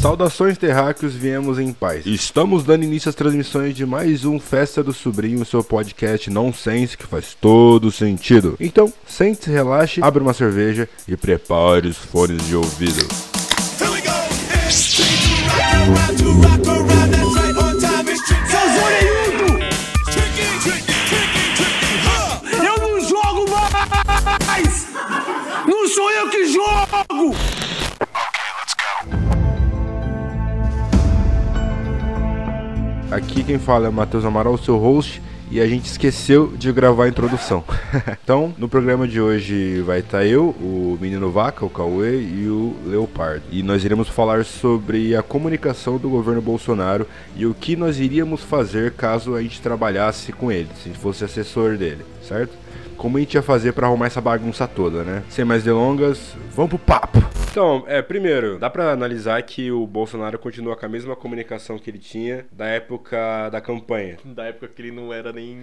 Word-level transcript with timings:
Saudações 0.00 0.56
terráqueos, 0.56 1.12
viemos 1.14 1.58
em 1.58 1.72
paz. 1.72 2.06
Estamos 2.06 2.62
dando 2.62 2.84
início 2.84 3.08
às 3.08 3.16
transmissões 3.16 3.74
de 3.74 3.84
mais 3.84 4.24
um 4.24 4.38
Festa 4.38 4.80
do 4.80 4.92
Sobrinho, 4.92 5.44
seu 5.44 5.64
podcast 5.64 6.30
nonsense 6.30 6.96
que 6.96 7.04
faz 7.04 7.36
todo 7.40 7.90
sentido. 7.90 8.56
Então, 8.60 8.92
sente-se, 9.04 9.50
relaxe, 9.50 10.00
abre 10.00 10.22
uma 10.22 10.32
cerveja 10.32 10.88
e 11.08 11.16
prepare 11.16 11.88
os 11.88 11.96
fones 11.96 12.46
de 12.46 12.54
ouvido. 12.54 13.08
Eu 22.64 22.78
não 22.78 23.00
jogo 23.00 23.50
mais! 23.50 24.86
Não 25.66 25.88
sou 25.88 26.10
eu 26.12 26.30
que 26.30 26.46
jogo! 26.46 27.47
Aqui 33.10 33.42
quem 33.42 33.58
fala 33.58 33.86
é 33.86 33.88
o 33.88 33.92
Matheus 33.92 34.22
Amaral, 34.22 34.58
seu 34.58 34.76
host, 34.76 35.22
e 35.50 35.62
a 35.62 35.66
gente 35.66 35.86
esqueceu 35.86 36.48
de 36.48 36.70
gravar 36.70 37.04
a 37.04 37.08
introdução. 37.08 37.64
então, 38.22 38.54
no 38.58 38.68
programa 38.68 39.08
de 39.08 39.18
hoje 39.18 39.80
vai 39.80 40.00
estar 40.00 40.26
eu, 40.26 40.50
o 40.50 40.98
Menino 41.00 41.30
Vaca, 41.30 41.64
o 41.64 41.70
Cauê 41.70 42.20
e 42.20 42.46
o 42.48 42.76
Leopardo. 42.84 43.44
E 43.50 43.62
nós 43.62 43.82
iremos 43.82 44.08
falar 44.08 44.44
sobre 44.44 45.16
a 45.16 45.22
comunicação 45.22 45.96
do 45.96 46.10
governo 46.10 46.42
Bolsonaro 46.42 47.06
e 47.34 47.46
o 47.46 47.54
que 47.54 47.76
nós 47.76 47.98
iríamos 47.98 48.42
fazer 48.42 48.92
caso 48.92 49.34
a 49.34 49.42
gente 49.42 49.62
trabalhasse 49.62 50.30
com 50.30 50.52
ele, 50.52 50.68
se 50.74 50.90
a 50.90 50.92
gente 50.92 50.98
fosse 50.98 51.24
assessor 51.24 51.78
dele, 51.78 52.04
certo? 52.22 52.52
Como 52.98 53.16
a 53.16 53.20
gente 53.20 53.34
ia 53.34 53.42
fazer 53.42 53.72
pra 53.72 53.86
arrumar 53.86 54.06
essa 54.06 54.20
bagunça 54.20 54.66
toda, 54.66 55.04
né? 55.04 55.22
Sem 55.30 55.44
mais 55.44 55.62
delongas, 55.62 56.34
vamos 56.52 56.70
pro 56.70 56.78
papo! 56.80 57.18
Então, 57.48 57.84
é, 57.86 58.02
primeiro, 58.02 58.58
dá 58.58 58.68
pra 58.68 58.90
analisar 58.90 59.40
que 59.42 59.70
o 59.70 59.86
Bolsonaro 59.86 60.38
continua 60.38 60.76
com 60.76 60.84
a 60.84 60.88
mesma 60.88 61.14
comunicação 61.14 61.78
que 61.78 61.88
ele 61.88 61.98
tinha 61.98 62.44
da 62.52 62.66
época 62.66 63.48
da 63.50 63.60
campanha. 63.60 64.16
Da 64.24 64.46
época 64.46 64.68
que 64.68 64.82
ele 64.82 64.90
não 64.90 65.12
era 65.12 65.32
nem 65.32 65.60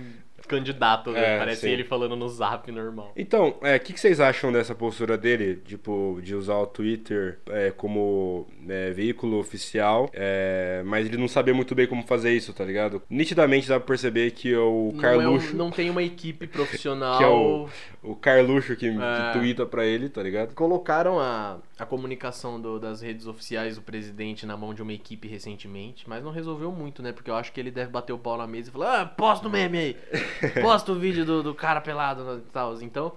candidato, 0.48 1.12
né? 1.12 1.36
É, 1.36 1.38
Parece 1.38 1.62
sim. 1.62 1.70
ele 1.70 1.84
falando 1.84 2.16
no 2.16 2.28
zap 2.30 2.72
normal. 2.72 3.12
Então, 3.16 3.56
é, 3.62 3.76
o 3.76 3.80
que, 3.80 3.94
que 3.94 4.00
vocês 4.00 4.20
acham 4.20 4.52
dessa 4.52 4.74
postura 4.76 5.18
dele, 5.18 5.62
tipo, 5.66 6.20
de 6.24 6.36
usar 6.36 6.56
o 6.58 6.68
Twitter 6.68 7.40
é, 7.50 7.72
como 7.72 8.48
é, 8.68 8.92
veículo 8.92 9.40
oficial, 9.40 10.10
é, 10.14 10.82
mas 10.86 11.08
ele 11.08 11.18
não 11.18 11.28
sabia 11.28 11.54
muito 11.54 11.74
bem 11.76 11.88
como 11.88 12.04
fazer 12.04 12.34
isso, 12.34 12.54
tá 12.54 12.64
ligado? 12.64 13.02
Nitidamente 13.10 13.68
dá 13.68 13.80
pra 13.80 13.88
perceber 13.88 14.32
que 14.32 14.56
o 14.56 14.92
Não, 14.94 15.10
é 15.10 15.18
um- 15.18 15.22
Carluxo, 15.22 15.56
não 15.56 15.72
tem 15.72 15.90
uma 15.90 16.04
equipe 16.04 16.48
profissional. 16.48 17.18
que 17.18 17.24
é 17.24 17.28
o, 17.28 17.68
o 18.12 18.16
Carluxo 18.16 18.76
que, 18.76 18.88
É. 18.88 18.92
que 19.32 19.40
twitta 19.40 19.66
pra 19.66 19.86
ele, 19.86 20.10
tá 20.10 20.22
ligado? 20.24 20.54
Colocaram 20.54 21.20
a, 21.20 21.58
a 21.80 21.86
comunicação 21.86 22.60
do- 22.62 22.80
das 22.80 23.02
redes 23.02 23.28
oficiais 23.28 23.76
do 23.76 23.82
presidente 23.82 24.46
na 24.46 24.56
mão 24.56 24.74
de 24.74 24.82
uma 24.82 24.94
equipe 24.94 25.28
recentemente, 25.28 26.08
mas 26.10 26.24
não 26.24 26.32
resolveu 26.32 26.72
muito, 26.72 27.02
né? 27.02 27.12
Porque 27.12 27.30
eu 27.30 27.36
acho 27.36 27.52
que 27.52 27.60
ele 27.60 27.72
deve 27.72 27.92
bater 27.92 28.14
o 28.14 28.18
pau 28.18 28.38
na 28.38 28.48
mesa 28.48 28.70
e 28.70 28.72
falar: 28.72 29.02
ah, 29.02 29.06
posta 29.06 29.48
o 29.48 29.52
meme 29.52 29.78
aí, 29.78 29.98
posta 30.62 30.92
o 30.92 30.96
vídeo 31.00 31.26
do, 31.26 31.42
do 31.44 31.54
cara 31.56 31.82
pelado 31.82 32.38
e 32.46 32.52
tal. 32.52 32.74
Então. 32.82 33.14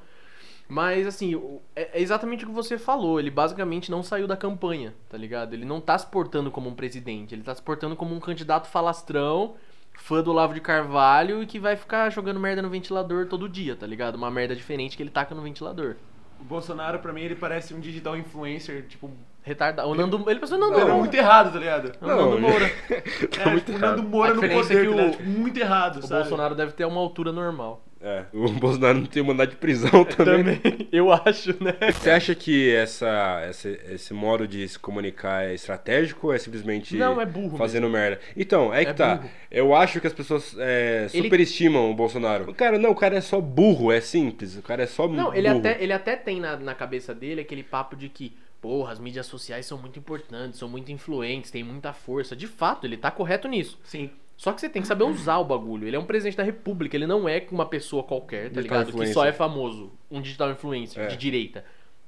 Mas 0.71 1.07
assim, 1.07 1.35
é 1.75 1.99
é 1.99 2.03
exatamente 2.03 2.45
o 2.45 2.49
que 2.49 2.53
você 2.55 2.77
falou. 2.77 3.19
Ele 3.19 3.31
basicamente 3.31 3.91
não 3.91 4.03
saiu 4.03 4.27
da 4.27 4.37
campanha, 4.37 4.95
tá 5.09 5.17
ligado? 5.17 5.55
Ele 5.55 5.65
não 5.65 5.81
tá 5.81 5.97
se 5.97 6.07
portando 6.07 6.51
como 6.51 6.69
um 6.69 6.75
presidente, 6.75 7.35
ele 7.35 7.43
tá 7.43 7.55
se 7.55 7.63
portando 7.63 7.97
como 7.97 8.15
um 8.15 8.21
candidato 8.21 8.69
falastrão, 8.69 9.55
fã 9.99 10.23
do 10.23 10.31
Olavo 10.31 10.55
de 10.55 10.61
Carvalho 10.61 11.43
e 11.43 11.47
que 11.47 11.59
vai 11.59 11.77
ficar 11.77 12.09
jogando 12.11 12.41
merda 12.41 12.63
no 12.63 12.71
ventilador 12.71 13.27
todo 13.27 13.49
dia, 13.49 13.77
tá 13.77 13.87
ligado? 13.87 14.15
Uma 14.15 14.31
merda 14.31 14.55
diferente 14.57 14.97
que 14.97 15.03
ele 15.03 15.11
taca 15.11 15.35
no 15.35 15.43
ventilador. 15.43 15.97
O 16.41 16.45
Bolsonaro, 16.45 17.01
pra 17.01 17.13
mim, 17.13 17.21
ele 17.23 17.35
parece 17.35 17.75
um 17.75 17.81
digital 17.81 18.17
influencer, 18.17 18.87
tipo, 18.87 19.11
Retardado. 19.43 19.89
O 19.89 19.95
Nando, 19.95 20.25
ele 20.31 20.39
pensou, 20.41 20.59
Nando 20.59 20.75
era 20.75 20.85
Moura. 20.85 20.99
muito 20.99 21.15
errado, 21.15 21.53
tá 21.53 21.59
ligado? 21.59 21.93
É 22.01 22.05
o 22.05 22.09
Nando 22.09 22.39
Moura. 22.39 22.69
tá 23.35 23.43
é, 23.43 23.51
muito 23.51 23.65
tipo, 23.67 23.73
o 23.73 23.75
errado. 23.83 23.97
Nando 23.97 24.03
Moura 24.09 24.35
no 24.35 24.41
diferença 24.43 24.69
poder, 24.69 24.77
é 24.77 24.81
que 24.81 24.87
tá 24.87 24.91
o- 24.95 24.99
ligado? 25.01 25.17
Tipo, 25.17 25.31
muito 25.31 25.57
errado, 25.59 25.97
O 25.99 26.03
sabe? 26.03 26.21
Bolsonaro 26.21 26.55
deve 26.55 26.73
ter 26.73 26.85
uma 26.85 27.01
altura 27.01 27.33
normal. 27.33 27.83
É, 28.01 28.25
o 28.33 28.49
Bolsonaro 28.55 28.99
não 29.01 29.07
tem 29.07 29.23
mandado 29.23 29.51
de 29.51 29.57
prisão 29.57 30.05
também. 30.07 30.59
Também, 30.59 30.89
eu 30.93 31.13
acho, 31.13 31.51
né? 31.63 31.75
Você 31.93 32.11
acha 32.11 32.35
que 32.35 32.73
essa, 32.75 33.41
essa- 33.49 33.69
esse 33.69 34.15
modo 34.15 34.47
de 34.47 34.69
se 34.69 34.79
comunicar 34.79 35.45
é 35.45 35.55
estratégico 35.55 36.29
ou 36.29 36.33
é 36.33 36.39
simplesmente 36.39 36.97
Não, 36.97 37.21
é 37.21 37.27
burro 37.27 37.57
fazendo 37.59 37.89
merda? 37.89 38.21
Então, 38.37 38.73
é 38.73 38.85
que 38.85 38.91
É 38.91 38.95
tá. 38.95 39.15
burro. 39.17 39.31
Eu 39.51 39.75
acho 39.75 40.01
que 40.01 40.07
as 40.07 40.13
pessoas 40.13 40.55
é, 40.59 41.09
Ele- 41.13 41.25
superestimam 41.25 41.91
o 41.91 41.95
Bolsonaro. 41.95 42.55
Cara, 42.55 42.79
não, 42.79 42.91
o 42.91 42.95
cara 42.95 43.17
é 43.17 43.21
só 43.21 43.41
burro, 43.41 43.91
é 43.91 44.01
simples. 44.01 44.57
O 44.57 44.63
cara 44.63 44.85
é 44.85 44.87
só 44.87 45.09
Não, 45.09 45.25
burro. 45.25 45.37
ele 45.37 45.49
até, 45.49 45.83
ele 45.83 45.93
até 45.93 46.15
tem 46.17 46.39
na, 46.41 46.57
na 46.57 46.75
cabeça 46.75 47.13
dele 47.15 47.41
aquele 47.41 47.65
papo 47.65 47.97
de 47.97 48.09
que, 48.09 48.33
porra, 48.61 48.93
as 48.93 49.01
mídias 49.01 49.27
sociais 49.27 49.67
são 49.67 49.77
muito 49.77 49.99
importantes, 49.99 50.59
são 50.59 50.69
muito 50.69 50.93
influentes, 50.93 51.51
têm 51.51 51.65
muita 51.65 51.93
força. 51.93 52.37
De 52.37 52.47
fato, 52.47 52.87
ele 52.87 52.97
tá 52.97 53.11
correto 53.11 53.49
nisso. 53.49 53.77
Sim. 53.83 54.09
Só 54.39 54.53
que 54.53 54.61
você 54.61 54.69
tem 54.69 54.81
que 54.81 54.87
saber 54.89 55.03
usar 55.03 55.39
o 55.39 55.45
bagulho. 55.45 55.87
Ele 55.87 55.97
é 55.97 55.99
um 55.99 56.05
presidente 56.05 56.37
da 56.37 56.45
república, 56.45 56.97
ele 56.97 57.09
não 57.09 57.29
é 57.29 57.45
uma 57.51 57.67
pessoa 57.67 58.05
qualquer, 58.05 58.45
tá 58.45 58.61
Digital 58.61 58.63
ligado? 58.63 58.85
Que 58.87 58.91
influencer. 58.93 59.15
só 59.15 59.27
é 59.27 59.33
famoso. 59.33 59.93
Um 60.09 60.23
digital 60.23 60.51
influencer 60.53 61.03
É. 61.03 61.07
de 61.09 61.17
direita. 61.17 61.65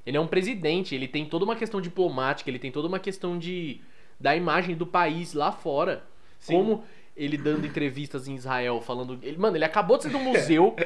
Ele 0.06 0.16
é 0.16 0.20
um 0.20 0.28
presidente, 0.28 0.94
ele 0.94 1.08
tem 1.08 1.26
toda 1.26 1.44
uma 1.44 1.56
questão 1.56 1.80
diplomática, 1.80 2.48
ele 2.48 2.60
tem 2.60 2.70
toda 2.70 2.86
uma 2.86 3.00
questão 3.00 3.36
de 3.36 3.80
da 4.18 4.36
imagem 4.36 4.76
do 4.76 4.86
país 4.86 5.34
lá 5.34 5.50
fora. 5.50 6.04
Sim. 6.38 6.54
Como 6.54 6.84
ele 7.16 7.36
dando 7.36 7.66
entrevistas 7.66 8.28
em 8.28 8.34
Israel, 8.36 8.80
falando. 8.80 9.18
Ele, 9.22 9.36
mano, 9.36 9.56
ele 9.56 9.64
acabou 9.64 9.96
de 9.96 10.04
ser 10.04 10.10
do 10.10 10.18
museu 10.20 10.76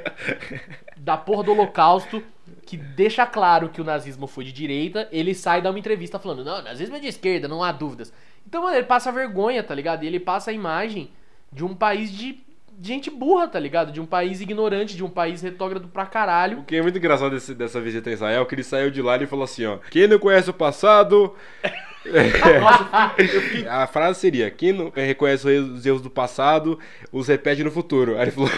da 0.97 1.17
porra 1.17 1.43
do 1.43 1.53
Holocausto, 1.53 2.23
que 2.65 2.77
deixa 2.77 3.27
claro 3.27 3.69
que 3.69 3.81
o 3.81 3.85
nazismo 3.85 4.27
foi 4.27 4.45
de 4.45 4.53
direita. 4.53 5.09
Ele 5.13 5.35
sai 5.35 5.59
e 5.59 5.63
dá 5.63 5.69
uma 5.71 5.79
entrevista 5.79 6.19
falando: 6.19 6.43
não, 6.43 6.59
o 6.61 6.63
nazismo 6.63 6.97
é 6.97 7.01
de 7.01 7.09
esquerda, 7.09 7.47
não 7.49 7.63
há 7.63 7.71
dúvidas. 7.71 8.13
Então, 8.47 8.63
mano, 8.63 8.77
ele 8.77 8.87
passa 8.87 9.13
vergonha, 9.13 9.63
tá 9.63 9.75
ligado? 9.75 10.05
E 10.05 10.07
ele 10.07 10.19
passa 10.19 10.51
a 10.51 10.55
imagem 10.55 11.11
de 11.55 11.65
um 11.65 11.75
país 11.75 12.11
de 12.11 12.43
gente 12.83 13.09
burra, 13.09 13.47
tá 13.49 13.59
ligado? 13.59 13.93
De 13.93 14.01
um 14.01 14.05
país 14.07 14.41
ignorante, 14.41 14.97
de 14.97 15.05
um 15.05 15.09
país 15.09 15.41
retrógrado 15.41 15.87
pra 15.89 16.05
caralho. 16.05 16.59
O 16.59 16.65
que 16.65 16.75
é 16.77 16.83
muito 16.83 16.99
engraçado 16.99 17.31
desse- 17.33 17.55
dessa 17.55 17.81
visita 17.81 18.11
a 18.11 18.13
Israel 18.13 18.43
é 18.43 18.45
que 18.45 18.55
ele 18.55 18.65
saiu 18.65 18.91
de 18.91 19.01
lá 19.01 19.17
e 19.17 19.27
falou 19.27 19.45
assim, 19.45 19.65
ó. 19.65 19.79
Quem 19.91 20.07
não 20.09 20.19
conhece 20.19 20.51
o 20.51 20.55
passado... 20.55 21.35
É. 22.07 23.67
A 23.67 23.87
frase 23.87 24.21
seria, 24.21 24.51
quem 24.51 24.75
não 24.75 24.93
reconhece 24.95 25.49
os 25.49 25.87
erros 25.87 26.03
do 26.03 26.11
passado, 26.11 26.79
os 27.11 27.29
repete 27.29 27.65
no 27.65 27.71
futuro. 27.71 28.17
Aí 28.17 28.25
ele 28.25 28.31
falou, 28.31 28.51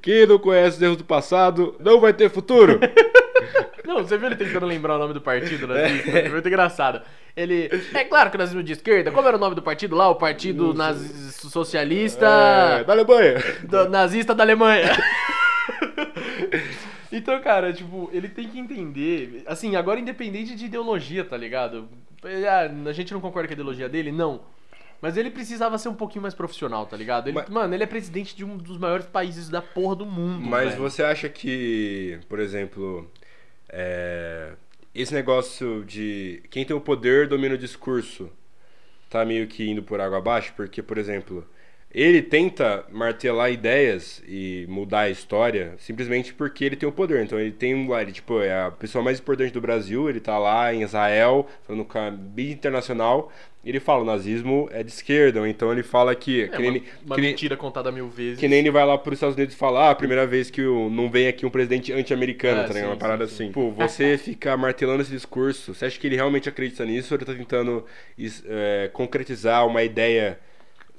quem 0.00 0.24
não 0.26 0.38
conhece 0.38 0.76
os 0.78 0.82
erros 0.82 0.96
do 0.96 1.04
passado, 1.04 1.76
não 1.78 2.00
vai 2.00 2.14
ter 2.14 2.30
futuro. 2.30 2.80
Não, 3.92 4.04
você 4.04 4.16
viu 4.16 4.26
ele 4.28 4.36
tentando 4.36 4.66
lembrar 4.66 4.94
o 4.94 4.98
nome 5.00 5.12
do 5.14 5.20
partido 5.20 5.66
nazista? 5.66 6.12
Foi 6.12 6.28
muito 6.28 6.46
engraçado. 6.48 7.02
Ele. 7.36 7.68
É 7.92 8.04
claro 8.04 8.30
que 8.30 8.36
o 8.36 8.38
nazismo 8.38 8.62
de 8.62 8.72
esquerda. 8.72 9.10
Como 9.10 9.26
era 9.26 9.36
o 9.36 9.40
nome 9.40 9.56
do 9.56 9.62
partido 9.62 9.96
lá? 9.96 10.08
O 10.08 10.14
Partido 10.14 10.72
nazi... 10.72 11.32
Socialista. 11.32 12.26
É, 12.26 12.84
da 12.84 12.92
Alemanha. 12.92 13.34
do- 13.64 13.88
nazista 13.88 14.32
da 14.34 14.44
Alemanha. 14.44 14.90
então, 17.10 17.40
cara, 17.40 17.72
tipo, 17.72 18.08
ele 18.12 18.28
tem 18.28 18.48
que 18.48 18.58
entender. 18.58 19.42
Assim, 19.46 19.76
agora 19.76 20.00
independente 20.00 20.54
de 20.54 20.66
ideologia, 20.66 21.24
tá 21.24 21.36
ligado? 21.36 21.88
Ah, 22.24 22.70
A 22.88 22.92
gente 22.92 23.12
não 23.12 23.20
concorda 23.20 23.48
com 23.48 23.52
a 23.52 23.56
ideologia 23.56 23.88
dele? 23.88 24.12
Não. 24.12 24.40
Mas 25.02 25.16
ele 25.16 25.30
precisava 25.30 25.78
ser 25.78 25.88
um 25.88 25.94
pouquinho 25.94 26.20
mais 26.22 26.34
profissional, 26.34 26.84
tá 26.84 26.96
ligado? 26.96 27.28
Ele, 27.28 27.36
Mas- 27.36 27.48
Mano, 27.48 27.74
ele 27.74 27.82
é 27.82 27.86
presidente 27.86 28.36
de 28.36 28.44
um 28.44 28.56
dos 28.56 28.76
maiores 28.76 29.06
países 29.06 29.48
da 29.48 29.62
porra 29.62 29.96
do 29.96 30.06
mundo. 30.06 30.46
Mas 30.46 30.70
velho. 30.70 30.82
você 30.82 31.02
acha 31.02 31.28
que, 31.28 32.18
por 32.28 32.38
exemplo, 32.38 33.10
é, 33.72 34.52
esse 34.94 35.14
negócio 35.14 35.84
de 35.84 36.42
quem 36.50 36.64
tem 36.64 36.76
o 36.76 36.80
poder 36.80 37.28
domina 37.28 37.54
o 37.54 37.58
discurso 37.58 38.30
tá 39.08 39.24
meio 39.24 39.46
que 39.46 39.68
indo 39.68 39.82
por 39.82 40.00
água 40.00 40.18
abaixo? 40.18 40.52
Porque, 40.56 40.82
por 40.82 40.98
exemplo, 40.98 41.46
ele 41.92 42.22
tenta 42.22 42.84
martelar 42.90 43.50
ideias 43.50 44.22
e 44.28 44.64
mudar 44.68 45.00
a 45.00 45.10
história 45.10 45.74
simplesmente 45.78 46.32
porque 46.32 46.64
ele 46.64 46.76
tem 46.76 46.88
o 46.88 46.92
poder. 46.92 47.24
Então 47.24 47.38
ele 47.38 47.50
tem 47.52 47.74
um. 47.74 47.98
Ele, 47.98 48.12
tipo, 48.12 48.40
é 48.40 48.66
a 48.66 48.70
pessoa 48.70 49.02
mais 49.02 49.18
importante 49.18 49.52
do 49.52 49.60
Brasil, 49.60 50.08
ele 50.08 50.20
tá 50.20 50.38
lá 50.38 50.72
em 50.72 50.82
Israel, 50.82 51.46
falando 51.66 51.84
com 51.84 51.98
a 51.98 52.10
mídia 52.10 52.52
internacional. 52.54 53.32
e 53.64 53.68
Ele 53.68 53.80
fala, 53.80 54.02
o 54.02 54.04
nazismo 54.06 54.68
é 54.72 54.82
de 54.84 54.90
esquerda, 54.90 55.40
ou 55.40 55.46
então 55.46 55.72
ele 55.72 55.82
fala 55.82 56.14
que. 56.14 56.42
É 56.42 56.48
que 56.48 56.62
uma, 56.62 56.70
nem- 56.70 56.82
uma 57.04 57.14
que 57.16 57.20
nem- 57.20 57.30
mentira 57.32 57.56
contada 57.56 57.90
mil 57.90 58.08
vezes. 58.08 58.38
que 58.38 58.46
nem 58.46 58.60
ele 58.60 58.70
vai 58.70 58.86
lá 58.86 58.96
pros 58.96 59.16
Estados 59.16 59.34
Unidos 59.36 59.54
e 59.54 59.58
fala, 59.58 59.88
ah, 59.88 59.90
a 59.90 59.94
primeira 59.96 60.24
vez 60.26 60.48
que 60.48 60.62
o- 60.62 60.88
não 60.88 61.10
vem 61.10 61.26
aqui 61.26 61.44
um 61.44 61.50
presidente 61.50 61.92
anti-americano, 61.92 62.60
É, 62.60 62.64
tá 62.68 62.72
ligado? 62.72 62.90
Uma 62.90 62.96
parada 62.96 63.26
sim, 63.26 63.34
sim. 63.36 63.42
assim. 63.44 63.52
Pô, 63.52 63.70
você 63.72 64.16
ficar 64.16 64.56
martelando 64.56 65.02
esse 65.02 65.10
discurso, 65.10 65.74
você 65.74 65.86
acha 65.86 65.98
que 65.98 66.06
ele 66.06 66.14
realmente 66.16 66.48
acredita 66.48 66.84
nisso 66.84 67.12
ou 67.12 67.18
ele 67.18 67.24
tá 67.26 67.34
tentando 67.34 67.84
é, 68.46 68.88
concretizar 68.92 69.66
uma 69.66 69.82
ideia, 69.82 70.38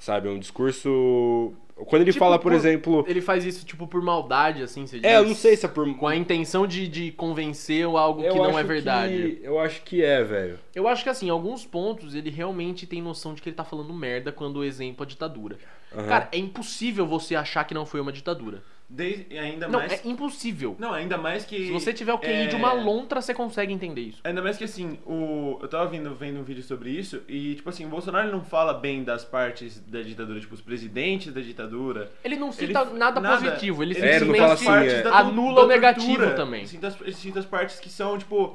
sabe? 0.02 0.28
Um 0.28 0.38
discurso. 0.38 1.52
Quando 1.86 2.02
ele 2.02 2.12
Tipo, 2.12 2.24
fala, 2.24 2.38
por, 2.38 2.52
exemplo. 2.52 3.04
Ele 3.08 3.20
faz 3.20 3.44
isso, 3.44 3.64
tipo, 3.64 3.86
por 3.86 4.02
maldade, 4.02 4.62
assim, 4.62 4.86
você 4.86 5.00
É, 5.02 5.16
eu 5.16 5.20
diz? 5.20 5.28
não 5.30 5.34
sei 5.36 5.56
se 5.56 5.64
é 5.64 5.68
por. 5.68 5.92
Com 5.96 6.06
a 6.06 6.14
intenção 6.14 6.66
de, 6.66 6.86
de 6.86 7.10
convencer 7.12 7.84
algo 7.86 8.22
eu 8.22 8.32
que 8.34 8.38
não 8.38 8.58
é 8.58 8.62
verdade. 8.62 9.38
que- 9.40 9.40
eu 9.46 9.58
acho 9.58 9.82
que 9.82 10.02
é, 10.04 10.22
velho. 10.22 10.58
Eu 10.74 10.86
acho 10.86 11.02
que, 11.02 11.08
assim, 11.08 11.26
em 11.26 11.30
alguns 11.30 11.64
pontos, 11.64 12.14
ele 12.14 12.30
realmente 12.30 12.86
tem 12.86 13.00
noção 13.00 13.34
de 13.34 13.40
que 13.42 13.48
ele 13.48 13.56
tá 13.56 13.64
falando 13.64 13.92
merda 13.94 14.30
quando 14.30 14.56
o 14.58 14.64
exemplo 14.64 15.02
é 15.04 15.06
ditadura. 15.06 15.56
Aham. 15.94 16.06
Cara, 16.08 16.28
é 16.30 16.38
impossível 16.38 17.06
você 17.06 17.34
achar 17.34 17.64
que 17.64 17.74
não 17.74 17.86
foi 17.86 18.00
uma 18.00 18.12
ditadura. 18.12 18.62
Desde, 18.94 19.38
ainda 19.38 19.68
Não, 19.68 19.78
mais. 19.78 19.90
é 19.90 20.00
impossível. 20.06 20.76
Não, 20.78 20.92
ainda 20.92 21.16
mais 21.16 21.46
que. 21.46 21.64
Se 21.66 21.72
você 21.72 21.94
tiver 21.94 22.12
o 22.12 22.18
QI 22.18 22.28
é, 22.28 22.46
de 22.46 22.54
uma 22.56 22.74
lontra, 22.74 23.22
você 23.22 23.32
consegue 23.32 23.72
entender 23.72 24.02
isso. 24.02 24.20
Ainda 24.22 24.42
mais 24.42 24.58
que 24.58 24.64
assim, 24.64 24.98
o... 25.06 25.58
eu 25.62 25.66
tava 25.68 25.86
vendo, 25.86 26.14
vendo 26.14 26.38
um 26.40 26.42
vídeo 26.42 26.62
sobre 26.62 26.90
isso 26.90 27.22
e, 27.26 27.54
tipo 27.54 27.70
assim, 27.70 27.86
o 27.86 27.88
Bolsonaro 27.88 28.30
não 28.30 28.44
fala 28.44 28.74
bem 28.74 29.02
das 29.02 29.24
partes 29.24 29.80
da 29.86 30.02
ditadura, 30.02 30.38
tipo, 30.40 30.54
os 30.54 30.60
presidentes 30.60 31.32
da 31.32 31.40
ditadura. 31.40 32.12
Ele 32.22 32.36
não 32.36 32.52
cita 32.52 32.82
Ele- 32.82 32.98
nada, 32.98 33.18
positivo, 33.18 33.82
ele 33.82 33.94
É, 33.94 33.98
ele 33.98 34.12
simplesmente 34.18 34.40
fala 34.40 34.52
assim, 34.52 34.64
partes 34.66 34.92
é. 34.92 35.02
da- 35.04 35.18
anula 35.20 35.54
da 35.54 35.62
o 35.62 35.66
negativo 35.68 36.30
também. 36.36 36.60
Ele 36.60 36.68
cita, 36.68 36.86
as, 36.88 37.00
ele 37.00 37.12
cita 37.14 37.38
as 37.38 37.46
partes 37.46 37.80
que 37.80 37.88
são, 37.88 38.18
tipo, 38.18 38.54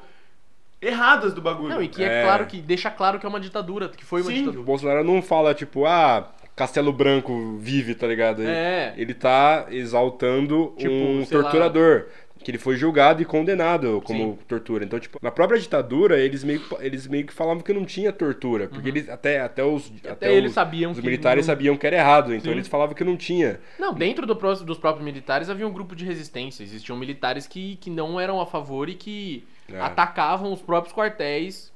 erradas 0.79 1.33
do 1.33 1.41
bagulho. 1.41 1.69
Não, 1.69 1.81
e 1.81 1.87
que 1.87 2.03
é, 2.03 2.21
É. 2.21 2.23
claro 2.23 2.45
que 2.45 2.61
deixa 2.61 2.91
claro 2.91 3.19
que 3.19 3.25
é 3.25 3.29
uma 3.29 3.39
ditadura, 3.39 3.89
que 3.89 4.05
foi 4.05 4.21
uma 4.21 4.29
Sim. 4.29 4.35
O 4.37 4.39
ditadura. 4.41 4.63
Bolsonaro 4.63 5.03
não 5.03 5.19
fala, 5.21 5.53
tipo, 5.55 5.85
ah, 5.87 6.31
Castelo 6.57 6.91
Branco 6.91 7.55
vive, 7.57 7.95
tá 7.95 8.05
ligado? 8.07 8.41
Ele- 8.41 8.51
É. 8.51 8.93
Ele 8.97 9.13
tá 9.13 9.67
exaltando 9.69 10.73
Tipo, 10.77 10.91
um 10.91 11.23
sei 11.25 11.37
lá. 11.37 11.43
torturador. 11.43 12.07
Que 12.43 12.51
ele 12.51 12.57
foi 12.59 12.77
julgado 12.77 13.21
e 13.21 13.25
condenado 13.25 13.99
como 14.05 14.19
Sim. 14.33 14.39
tortura. 14.47 14.85
Então, 14.85 14.99
tipo, 14.99 15.17
na 15.21 15.31
própria 15.31 15.59
ditadura, 15.59 16.19
eles 16.19 16.43
meio, 16.43 16.59
que- 16.59 16.75
eles 16.85 17.07
meio 17.07 17.25
que 17.25 17.33
falavam 17.33 17.61
que 17.63 17.73
não 17.73 17.83
tinha 17.83 18.11
tortura. 18.13 18.67
Porque 18.67 18.87
eles, 18.87 19.09
até, 19.09 19.39
até 19.41 19.63
os. 19.63 19.89
Uhum. 19.89 19.95
Até 20.07 20.31
eles 20.33 20.49
os, 20.51 20.55
sabiam 20.55 20.91
Os 20.91 20.99
militares 20.99 21.45
não- 21.47 21.53
sabiam 21.53 21.75
que 21.75 21.85
era 21.87 21.95
errado. 21.97 22.33
Então 22.33 22.51
Sim. 22.51 22.57
eles 22.57 22.67
falavam 22.67 22.93
que 22.95 23.03
não 23.03 23.17
tinha. 23.17 23.59
Não, 23.79 23.93
dentro 23.93 24.25
do 24.25 24.35
dos 24.35 24.77
próprios 24.77 25.03
militares 25.03 25.49
havia 25.49 25.67
um 25.67 25.73
grupo 25.73 25.95
de 25.95 26.05
resistência. 26.05 26.63
Existiam 26.63 26.95
militares 26.97 27.47
que, 27.47 27.75
que 27.77 27.89
não 27.89 28.19
eram 28.19 28.39
a 28.39 28.45
favor 28.45 28.87
e 28.87 28.93
que 28.93 29.43
É. 29.71 29.81
atacavam 29.81 30.53
os 30.53 30.61
próprios 30.61 30.93
quartéis 30.95 31.71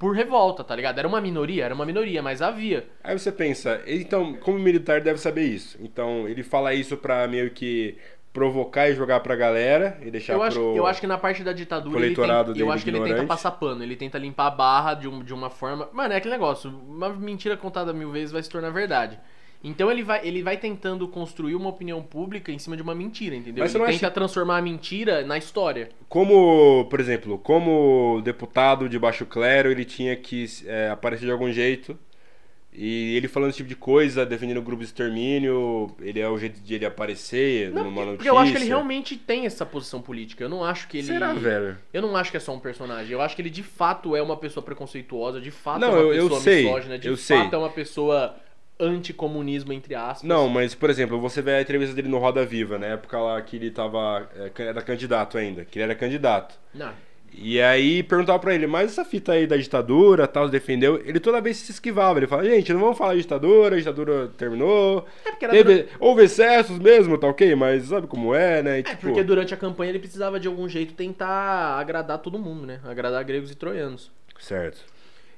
por 0.00 0.16
revolta, 0.16 0.64
tá 0.64 0.74
ligado? 0.74 0.98
Era 0.98 1.06
uma 1.06 1.20
minoria, 1.20 1.66
era 1.66 1.74
uma 1.74 1.84
minoria, 1.84 2.22
mas 2.22 2.40
havia. 2.40 2.88
Aí 3.04 3.16
você 3.16 3.30
pensa, 3.30 3.82
então, 3.86 4.32
como 4.32 4.58
militar 4.58 5.02
deve 5.02 5.20
saber 5.20 5.42
isso? 5.42 5.76
Então, 5.78 6.26
ele 6.26 6.42
fala 6.42 6.72
isso 6.72 6.96
pra 6.96 7.28
meio 7.28 7.50
que 7.50 7.98
provocar 8.32 8.88
e 8.88 8.94
jogar 8.94 9.20
pra 9.20 9.36
galera 9.36 9.98
e 10.00 10.10
deixar 10.10 10.32
Eu 10.32 10.42
acho, 10.42 10.58
pro. 10.58 10.74
eu 10.74 10.86
acho 10.86 11.02
que 11.02 11.06
na 11.06 11.18
parte 11.18 11.44
da 11.44 11.52
ditadura 11.52 11.98
ele 11.98 12.06
eleitorado 12.06 12.54
tem, 12.54 12.60
eu 12.62 12.66
dele 12.66 12.74
acho 12.74 12.84
que 12.84 12.90
ele 12.90 12.96
tenta 12.96 13.08
ignorante. 13.08 13.28
passar 13.28 13.50
pano, 13.50 13.82
ele 13.82 13.94
tenta 13.94 14.16
limpar 14.16 14.46
a 14.46 14.50
barra 14.50 14.94
de, 14.94 15.06
um, 15.06 15.22
de 15.22 15.34
uma 15.34 15.50
forma. 15.50 15.90
Mano, 15.92 16.14
é 16.14 16.16
aquele 16.16 16.32
negócio, 16.32 16.70
uma 16.70 17.10
mentira 17.10 17.54
contada 17.54 17.92
mil 17.92 18.10
vezes 18.10 18.32
vai 18.32 18.42
se 18.42 18.48
tornar 18.48 18.70
verdade. 18.70 19.20
Então 19.62 19.90
ele 19.90 20.02
vai, 20.02 20.26
ele 20.26 20.42
vai 20.42 20.56
tentando 20.56 21.06
construir 21.06 21.54
uma 21.54 21.68
opinião 21.68 22.02
pública 22.02 22.50
em 22.50 22.58
cima 22.58 22.76
de 22.76 22.82
uma 22.82 22.94
mentira, 22.94 23.36
entendeu? 23.36 23.62
Mas 23.62 23.74
ele 23.74 23.84
tenta 23.84 23.96
acha- 24.06 24.10
transformar 24.10 24.56
a 24.56 24.62
mentira 24.62 25.22
na 25.22 25.36
história. 25.36 25.90
Como, 26.08 26.86
por 26.88 26.98
exemplo, 26.98 27.38
como 27.38 28.22
deputado 28.24 28.88
de 28.88 28.98
baixo 28.98 29.26
clero, 29.26 29.70
ele 29.70 29.84
tinha 29.84 30.16
que 30.16 30.46
é, 30.66 30.88
aparecer 30.88 31.26
de 31.26 31.30
algum 31.32 31.52
jeito. 31.52 31.98
E 32.72 33.16
ele 33.16 33.26
falando 33.26 33.48
esse 33.50 33.56
tipo 33.58 33.68
de 33.68 33.74
coisa, 33.74 34.24
defendendo 34.24 34.58
o 34.58 34.62
grupo 34.62 34.80
de 34.80 34.86
extermínio, 34.86 35.94
ele 36.00 36.20
é 36.20 36.28
o 36.28 36.38
jeito 36.38 36.60
de 36.60 36.74
ele 36.76 36.86
aparecer 36.86 37.70
Não, 37.72 37.84
numa 37.84 38.04
notícia. 38.04 38.16
porque 38.16 38.30
eu 38.30 38.38
acho 38.38 38.52
que 38.52 38.58
ele 38.58 38.66
realmente 38.66 39.16
tem 39.16 39.44
essa 39.44 39.66
posição 39.66 40.00
política. 40.00 40.44
Eu 40.44 40.48
não 40.48 40.64
acho 40.64 40.86
que 40.86 40.98
ele. 40.98 41.08
Será, 41.08 41.32
velho? 41.32 41.76
Eu 41.92 42.00
não 42.00 42.16
acho 42.16 42.30
que 42.30 42.36
é 42.36 42.40
só 42.40 42.54
um 42.54 42.60
personagem. 42.60 43.12
Eu 43.12 43.20
acho 43.20 43.34
que 43.34 43.42
ele 43.42 43.50
de 43.50 43.64
fato 43.64 44.14
é 44.14 44.22
uma 44.22 44.36
pessoa 44.36 44.64
preconceituosa, 44.64 45.40
de 45.40 45.50
fato 45.50 45.80
Não, 45.80 45.88
é 45.88 45.90
uma 45.90 45.98
eu- 46.00 46.14
eu 46.14 46.22
pessoa 46.24 46.40
sei, 46.40 46.64
misógina, 46.64 46.98
de 46.98 47.08
eu 47.08 47.16
fato 47.16 47.26
sei. 47.26 47.36
é 47.52 47.56
uma 47.58 47.70
pessoa 47.70 48.36
anticomunismo, 48.80 49.72
entre 49.72 49.94
aspas. 49.94 50.22
Não, 50.22 50.48
mas, 50.48 50.74
por 50.74 50.90
exemplo, 50.90 51.20
você 51.20 51.40
vê 51.42 51.52
a 51.52 51.62
entrevista 51.62 51.94
dele 51.94 52.08
no 52.08 52.18
Roda 52.18 52.44
Viva, 52.44 52.78
na 52.78 52.86
época 52.86 53.18
lá 53.18 53.40
que 53.42 53.56
ele 53.56 53.70
tava. 53.70 54.28
é, 54.36 54.62
era 54.62 54.82
candidato 54.82 55.36
ainda, 55.38 55.64
que 55.64 55.78
ele 55.78 55.84
era 55.84 55.94
candidato. 55.94 56.58
Não. 56.74 56.92
E 57.32 57.60
aí 57.62 58.02
perguntava 58.02 58.40
pra 58.40 58.52
ele, 58.52 58.66
mas 58.66 58.90
essa 58.90 59.04
fita 59.04 59.30
aí 59.32 59.46
da 59.46 59.56
ditadura, 59.56 60.26
tal, 60.26 60.48
defendeu, 60.48 61.00
ele 61.06 61.20
toda 61.20 61.40
vez 61.40 61.58
se 61.58 61.70
esquivava, 61.70 62.18
ele 62.18 62.26
fala, 62.26 62.44
gente, 62.44 62.72
não 62.72 62.80
vamos 62.80 62.98
falar 62.98 63.14
de 63.14 63.20
ditadura, 63.20 63.76
a 63.76 63.78
ditadura 63.78 64.28
terminou, 64.36 65.06
É 65.24 65.30
porque 65.30 65.44
era 65.44 65.54
teve, 65.54 65.86
houve 66.00 66.24
excessos 66.24 66.76
mesmo, 66.80 67.16
tá 67.16 67.28
ok, 67.28 67.54
mas 67.54 67.84
sabe 67.84 68.08
como 68.08 68.34
é, 68.34 68.64
né? 68.64 68.76
E, 68.78 68.80
É, 68.80 68.82
tipo, 68.82 69.02
porque 69.02 69.22
durante 69.22 69.54
a 69.54 69.56
campanha 69.56 69.90
ele 69.90 70.00
precisava 70.00 70.40
de 70.40 70.48
algum 70.48 70.68
jeito 70.68 70.92
tentar 70.94 71.78
agradar 71.78 72.18
todo 72.18 72.36
mundo, 72.36 72.66
né? 72.66 72.80
Agradar 72.84 73.22
gregos 73.24 73.52
e 73.52 73.54
troianos. 73.54 74.10
Certo. 74.40 74.84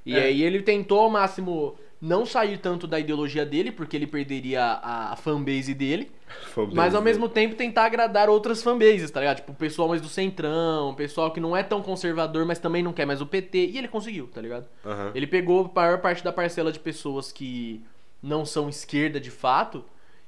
E 0.06 0.16
É. 0.16 0.22
aí 0.24 0.42
ele 0.42 0.62
tentou 0.62 0.98
ao 0.98 1.10
máximo 1.10 1.76
não 2.02 2.26
sair 2.26 2.58
tanto 2.58 2.88
da 2.88 2.98
ideologia 2.98 3.46
dele, 3.46 3.70
porque 3.70 3.96
ele 3.96 4.08
perderia 4.08 4.60
a, 4.60 5.12
a 5.12 5.16
fanbase 5.16 5.72
dele. 5.72 6.10
Fanbase 6.52 6.74
Mas 6.74 6.94
ao 6.96 7.00
dele. 7.00 7.12
mesmo 7.12 7.28
tempo 7.28 7.54
tentar 7.54 7.84
agradar 7.84 8.28
outras 8.28 8.60
fanbases, 8.60 9.08
tá 9.08 9.20
ligado? 9.20 9.36
Tipo, 9.36 9.52
o 9.52 9.54
pessoal 9.54 9.88
mais 9.88 10.00
do 10.02 10.08
centrão, 10.08 10.90
o 10.90 10.94
pessoal 10.96 11.30
que 11.30 11.38
não 11.38 11.56
é 11.56 11.62
tão 11.62 11.80
conservador, 11.80 12.44
mas 12.44 12.58
também 12.58 12.82
não 12.82 12.92
quer 12.92 13.06
mais 13.06 13.20
o 13.20 13.26
PT. 13.26 13.66
E 13.66 13.78
ele 13.78 13.86
conseguiu, 13.86 14.26
tá 14.26 14.40
ligado? 14.40 14.66
Aham. 14.84 15.12
Ele 15.14 15.28
pegou 15.28 15.70
a 15.72 15.80
maior 15.80 16.00
parte 16.00 16.24
da 16.24 16.32
parcela 16.32 16.72
de 16.72 16.80
pessoas 16.80 17.30
que 17.30 17.80
não 18.20 18.44
são 18.44 18.68
esquerda 18.68 19.20
de 19.20 19.30
fato 19.30 19.84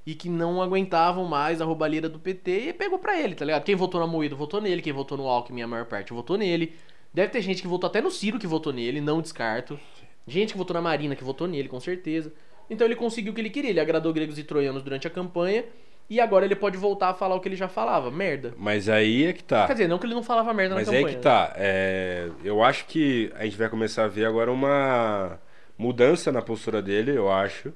e 0.06 0.14
que 0.14 0.28
não 0.28 0.62
aguentavam 0.62 1.24
mais 1.24 1.60
a 1.60 1.64
roubalheira 1.64 2.08
do 2.08 2.20
PT 2.20 2.68
e 2.68 2.72
pegou 2.72 3.00
pra 3.00 3.18
ele, 3.18 3.34
tá 3.34 3.44
ligado? 3.44 3.64
Quem 3.64 3.74
votou 3.74 4.00
no 4.00 4.06
Moído 4.06 4.36
votou 4.36 4.60
nele, 4.60 4.80
quem 4.80 4.92
votou 4.92 5.18
no 5.18 5.26
Alckmin, 5.26 5.62
a 5.62 5.66
maior 5.66 5.86
parte 5.86 6.12
votou 6.12 6.36
nele. 6.38 6.72
Deve 7.12 7.32
ter 7.32 7.40
gente 7.42 7.62
que 7.62 7.66
votou 7.68 7.88
até 7.88 8.00
no 8.00 8.10
Ciro 8.12 8.38
que 8.38 8.46
votou 8.46 8.72
nele, 8.72 9.00
não 9.00 9.20
descarto. 9.20 9.78
Gente 10.26 10.52
que 10.52 10.58
votou 10.58 10.74
na 10.74 10.80
Marina 10.80 11.14
que 11.14 11.24
votou 11.24 11.46
nele, 11.46 11.68
com 11.68 11.80
certeza. 11.80 12.32
Então 12.68 12.86
ele 12.86 12.96
conseguiu 12.96 13.32
o 13.32 13.34
que 13.34 13.40
ele 13.40 13.50
queria, 13.50 13.70
ele 13.70 13.80
agradou 13.80 14.12
gregos 14.12 14.38
e 14.38 14.44
troianos 14.44 14.82
durante 14.82 15.06
a 15.06 15.10
campanha 15.10 15.64
e 16.08 16.20
agora 16.20 16.44
ele 16.44 16.54
pode 16.54 16.76
voltar 16.76 17.10
a 17.10 17.14
falar 17.14 17.34
o 17.34 17.40
que 17.40 17.48
ele 17.48 17.56
já 17.56 17.68
falava, 17.68 18.10
merda. 18.10 18.54
Mas 18.58 18.88
aí 18.88 19.24
é 19.24 19.32
que 19.32 19.42
tá. 19.42 19.66
Quer 19.66 19.72
dizer, 19.72 19.88
não 19.88 19.98
que 19.98 20.06
ele 20.06 20.14
não 20.14 20.22
falava 20.22 20.52
merda 20.52 20.74
Mas 20.74 20.86
na 20.86 20.92
aí 20.92 20.98
campanha. 21.00 21.16
que 21.16 21.22
tá. 21.22 21.52
É, 21.56 22.28
eu 22.42 22.62
acho 22.62 22.86
que 22.86 23.30
a 23.34 23.44
gente 23.44 23.56
vai 23.56 23.68
começar 23.68 24.04
a 24.04 24.08
ver 24.08 24.26
agora 24.26 24.52
uma 24.52 25.38
mudança 25.78 26.30
na 26.30 26.42
postura 26.42 26.82
dele, 26.82 27.16
eu 27.16 27.30
acho. 27.30 27.72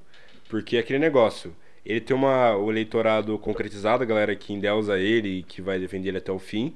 Porque 0.49 0.77
é 0.77 0.81
aquele 0.81 0.99
negócio. 0.99 1.55
Ele 1.85 2.01
tem 2.01 2.15
uma, 2.15 2.55
o 2.55 2.71
eleitorado 2.71 3.39
concretizado, 3.39 4.03
a 4.03 4.07
galera 4.07 4.37
que 4.37 4.53
endeusa 4.53 4.99
ele 4.99 5.39
e 5.39 5.43
que 5.43 5.63
vai 5.63 5.79
defender 5.79 6.09
ele 6.11 6.19
até 6.19 6.31
o 6.31 6.39
fim. 6.39 6.75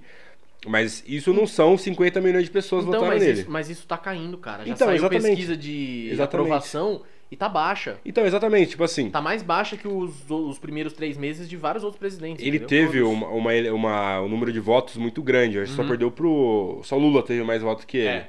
Mas 0.66 1.02
isso 1.06 1.32
não 1.32 1.46
são 1.46 1.76
50 1.76 2.20
milhões 2.20 2.44
de 2.44 2.50
pessoas 2.50 2.82
Então, 2.84 3.00
votaram 3.00 3.14
mas 3.16 3.22
nele. 3.26 3.40
isso, 3.40 3.50
mas 3.50 3.68
isso 3.68 3.86
tá 3.86 3.98
caindo, 3.98 4.38
cara. 4.38 4.64
Já 4.64 4.72
Então, 4.72 4.86
saiu 4.86 4.96
exatamente. 4.98 5.26
pesquisa 5.30 5.56
de 5.56 6.08
Exatamente. 6.12 6.22
aprovação 6.46 7.02
e 7.30 7.36
tá 7.36 7.48
baixa. 7.48 7.96
Então, 8.04 8.24
exatamente, 8.24 8.70
tipo 8.70 8.84
assim. 8.84 9.10
Tá 9.10 9.20
mais 9.20 9.42
baixa 9.42 9.76
que 9.76 9.88
os, 9.88 10.12
os 10.30 10.58
primeiros 10.60 10.92
três 10.92 11.16
meses 11.16 11.48
de 11.48 11.56
vários 11.56 11.82
outros 11.82 11.98
presidentes. 11.98 12.44
Ele 12.46 12.58
entendeu? 12.58 12.68
teve 12.86 13.02
uma, 13.02 13.26
uma, 13.28 13.50
uma- 13.72 14.20
um 14.20 14.28
número 14.28 14.52
de 14.52 14.60
votos 14.60 14.96
muito 14.96 15.20
grande. 15.22 15.58
Acho 15.58 15.72
que 15.72 15.76
só 15.76 15.84
perdeu 15.84 16.10
pro. 16.12 16.80
Só 16.84 16.96
Lula 16.96 17.22
teve 17.24 17.42
mais 17.42 17.60
votos 17.62 17.84
que 17.84 17.96
ele. 17.98 18.08
Uhum. 18.08 18.14
É. 18.14 18.28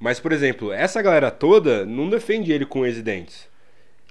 Mas, 0.00 0.18
por 0.18 0.32
exemplo, 0.32 0.72
essa 0.72 1.00
galera 1.02 1.30
toda 1.30 1.84
não 1.84 2.08
defende 2.08 2.50
ele 2.52 2.64
com 2.66 2.80
unhas 2.80 2.96
e 2.96 3.02
dentes. 3.02 3.46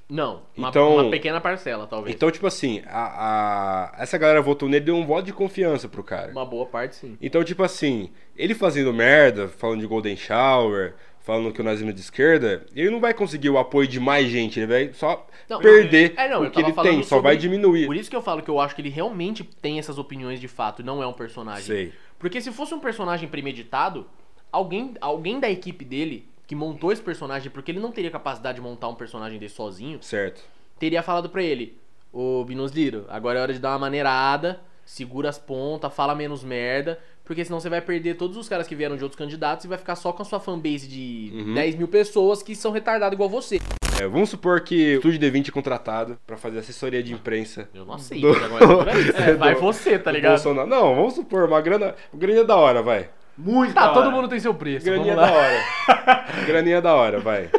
Não, 0.10 0.44
uma, 0.56 0.70
Então- 0.70 0.96
uma 0.96 1.10
pequena 1.10 1.40
parcela, 1.42 1.88
talvez. 1.88 2.14
Então, 2.16 2.30
tipo 2.30 2.46
assim, 2.46 2.84
a, 2.86 3.92
a- 3.96 4.02
essa 4.04 4.18
galera 4.18 4.42
votou 4.42 4.68
nele 4.70 4.86
deu 4.86 4.96
um 4.96 5.06
voto 5.06 5.26
de 5.26 5.34
confiança 5.34 5.88
pro 5.88 6.04
cara. 6.04 6.32
Uma 6.32 6.46
boa 6.46 6.66
parte, 6.66 6.96
sim. 6.96 7.18
Então, 7.22 7.44
tipo 7.44 7.64
assim, 7.64 8.10
ele 8.38 8.54
fazendo 8.54 8.94
merda, 8.94 9.48
falando 9.48 9.80
de 9.80 9.88
Golden 9.88 10.16
Shower, 10.16 10.94
falando 11.22 11.54
que 11.54 11.62
o 11.62 11.64
nazismo 11.64 11.90
é 11.90 11.94
de 11.94 12.02
esquerda, 12.02 12.66
ele 12.76 12.90
não 12.90 13.00
vai 13.00 13.14
conseguir 13.14 13.50
o 13.50 13.58
apoio 13.58 13.88
de 13.88 14.00
mais 14.00 14.28
gente, 14.28 14.60
ele 14.60 14.68
vai 14.68 14.92
só 14.94 15.26
Não, 15.50 15.60
perder 15.62 16.14
é, 16.18 16.28
não, 16.28 16.44
o 16.44 16.52
que 16.52 16.60
ele 16.60 16.74
tem, 16.74 17.02
só 17.02 17.22
vai 17.22 17.38
diminuir. 17.38 17.86
Por 17.86 17.96
isso 17.96 18.10
que 18.10 18.16
eu 18.16 18.22
falo 18.22 18.42
que 18.44 18.50
eu 18.50 18.60
acho 18.60 18.76
que 18.76 18.82
ele 18.82 18.90
realmente 18.90 19.42
tem 19.62 19.80
essas 19.80 19.98
opiniões 19.98 20.40
de 20.40 20.50
fato 20.50 20.82
e 20.82 20.86
não 20.86 21.02
é 21.02 21.08
um 21.08 21.14
personagem. 21.14 21.64
Sei. 21.64 21.94
Porque 22.20 22.42
se 22.42 22.52
fosse 22.52 22.74
um 22.74 22.80
personagem 22.80 23.28
premeditado, 23.30 24.06
alguém, 24.52 24.94
alguém 25.00 25.40
da 25.40 25.50
equipe 25.50 25.86
dele 25.86 26.28
que 26.48 26.56
montou 26.56 26.92
esse 26.92 27.02
personagem, 27.02 27.50
porque 27.52 27.72
ele 27.72 27.80
não 27.80 27.92
teria 27.92 28.12
capacidade 28.12 28.56
de 28.58 28.62
montar 28.62 28.88
um 28.90 28.96
personagem 28.96 29.40
desse 29.40 29.56
sozinho, 29.56 30.00
Certo. 30.02 30.42
teria 30.80 31.02
falado 31.04 31.30
pra 31.30 31.42
ele: 31.44 31.78
Ô 32.12 32.44
Binus 32.44 32.72
Liro, 32.72 33.06
agora 33.10 33.40
é 33.40 33.42
hora 33.42 33.54
de 33.54 33.60
dar 33.60 33.70
uma 33.72 33.80
maneirada, 33.80 34.60
segura 34.86 35.30
as 35.30 35.38
pontas, 35.40 35.94
fala 35.94 36.14
menos 36.14 36.44
merda, 36.44 37.00
porque 37.24 37.44
senão 37.46 37.60
você 37.60 37.70
vai 37.70 37.80
perder 37.82 38.16
todos 38.16 38.36
os 38.38 38.50
caras 38.50 38.68
que 38.68 38.76
vieram 38.76 38.98
de 38.98 39.04
outros 39.04 39.18
candidatos 39.18 39.64
e 39.66 39.68
vai 39.68 39.78
ficar 39.78 39.96
só 39.96 40.12
com 40.12 40.22
a 40.22 40.26
sua 40.26 40.40
fanbase 40.40 40.88
de 40.88 41.32
Uhum. 41.34 41.54
10 41.54 41.76
mil 41.76 41.88
pessoas 41.88 42.44
que 42.44 42.54
são 42.56 42.72
retardadas 42.72 43.14
igual 43.14 43.30
você. 43.30 43.60
É, 44.00 44.08
vamos 44.08 44.30
supor 44.32 44.60
que 44.62 44.96
o 44.96 44.98
Estúdio 44.98 45.20
D20 45.20 45.50
é 45.50 45.52
contratado 45.52 46.20
pra 46.26 46.36
fazer 46.36 46.58
assessoria 46.60 47.02
de 47.02 47.14
imprensa. 47.14 47.70
Eu 47.74 47.86
não 47.86 47.94
aceito 47.94 48.22
Do- 48.22 48.44
agora 48.44 48.92
é. 48.92 49.30
É, 49.32 49.34
vai 49.36 49.56
você, 49.56 49.98
tá 50.00 50.12
do 50.12 50.16
ligado? 50.16 50.32
Bolsonaro. 50.32 50.68
Não, 50.68 50.96
vamos 50.96 51.14
supor, 51.14 51.48
uma 51.48 51.62
grana. 51.62 51.96
Graninha 52.14 52.44
da 52.44 52.56
hora, 52.58 52.82
vai. 52.82 53.10
Muito 53.38 53.74
Tá, 53.74 53.90
todo 53.90 54.08
hora. 54.08 54.16
mundo 54.16 54.28
tem 54.28 54.40
seu 54.40 54.54
preço. 54.54 54.86
Graninha 54.86 55.16
Vamos 55.16 55.30
da 55.32 55.36
hora. 55.38 56.26
Graninha 56.46 56.82
da 56.82 56.94
hora, 56.96 57.20
vai. 57.20 57.50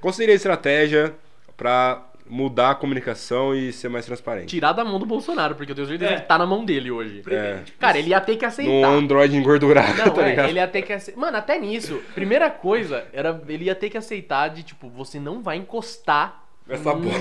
Qual 0.00 0.12
seria 0.12 0.34
a 0.34 0.36
estratégia 0.36 1.14
pra 1.56 2.02
mudar 2.28 2.72
a 2.72 2.74
comunicação 2.74 3.54
e 3.54 3.72
ser 3.72 3.88
mais 3.88 4.04
transparente? 4.04 4.48
Tirar 4.48 4.72
da 4.72 4.84
mão 4.84 4.98
do 4.98 5.06
Bolsonaro, 5.06 5.54
porque 5.54 5.72
eu 5.72 5.76
tenho 5.76 5.86
certeza 5.88 6.12
É. 6.12 6.16
que 6.16 6.26
tá 6.26 6.36
na 6.36 6.44
mão 6.46 6.64
dele 6.64 6.90
hoje. 6.90 7.22
É. 7.28 7.60
Cara, 7.78 7.98
ele 7.98 8.10
ia 8.10 8.20
ter 8.20 8.36
que 8.36 8.44
aceitar. 8.44 8.88
Android 8.88 9.34
engordurado, 9.36 9.96
Não, 9.96 10.10
tá 10.10 10.22
é, 10.22 10.30
ligado? 10.30 10.48
ele 10.48 10.58
ia 10.58 10.68
ter 10.68 10.82
que 10.82 10.92
aceitar. 10.92 11.20
Mano, 11.20 11.36
até 11.38 11.58
nisso, 11.58 12.02
primeira 12.14 12.50
coisa 12.50 13.06
era 13.12 13.40
ele 13.48 13.64
ia 13.66 13.74
ter 13.74 13.88
que 13.90 13.96
aceitar 13.96 14.48
de 14.48 14.62
tipo, 14.64 14.88
você 14.88 15.18
não 15.18 15.40
vai 15.40 15.56
encostar 15.56 16.42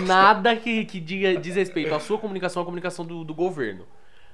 nada 0.06 0.56
que, 0.56 0.86
que 0.86 1.00
diga 1.00 1.36
diz 1.40 1.56
respeito 1.56 1.94
à 1.94 2.00
sua 2.00 2.18
comunicação, 2.18 2.62
à 2.64 2.66
comunicação 2.66 3.06
do, 3.06 3.24
do 3.24 3.34
governo. 3.34 3.86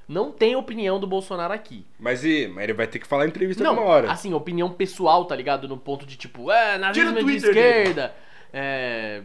Não 0.08 0.32
tem 0.32 0.56
opinião 0.56 1.00
do 1.00 1.08
Bolsonaro 1.08 1.54
aqui. 1.54 1.86
Mas, 2.00 2.26
e, 2.26 2.48
mas 2.48 2.66
ele 2.66 2.74
vai 2.74 2.88
ter 2.88 3.00
que 3.00 3.08
falar 3.08 3.26
em 3.26 3.30
entrevista 3.30 3.64
Não, 3.64 3.72
alguma 3.72 3.88
hora. 3.88 4.12
assim, 4.12 4.34
opinião 4.34 4.70
pessoal, 4.70 5.26
tá 5.26 5.36
ligado? 5.36 5.68
No 5.68 5.78
ponto 5.78 6.06
de 6.06 6.18
tipo, 6.18 6.52
é, 6.52 6.78
nazismo 6.78 7.14
de 7.20 7.24
dele. 7.24 7.38
esquerda, 7.38 8.16
é, 8.52 9.24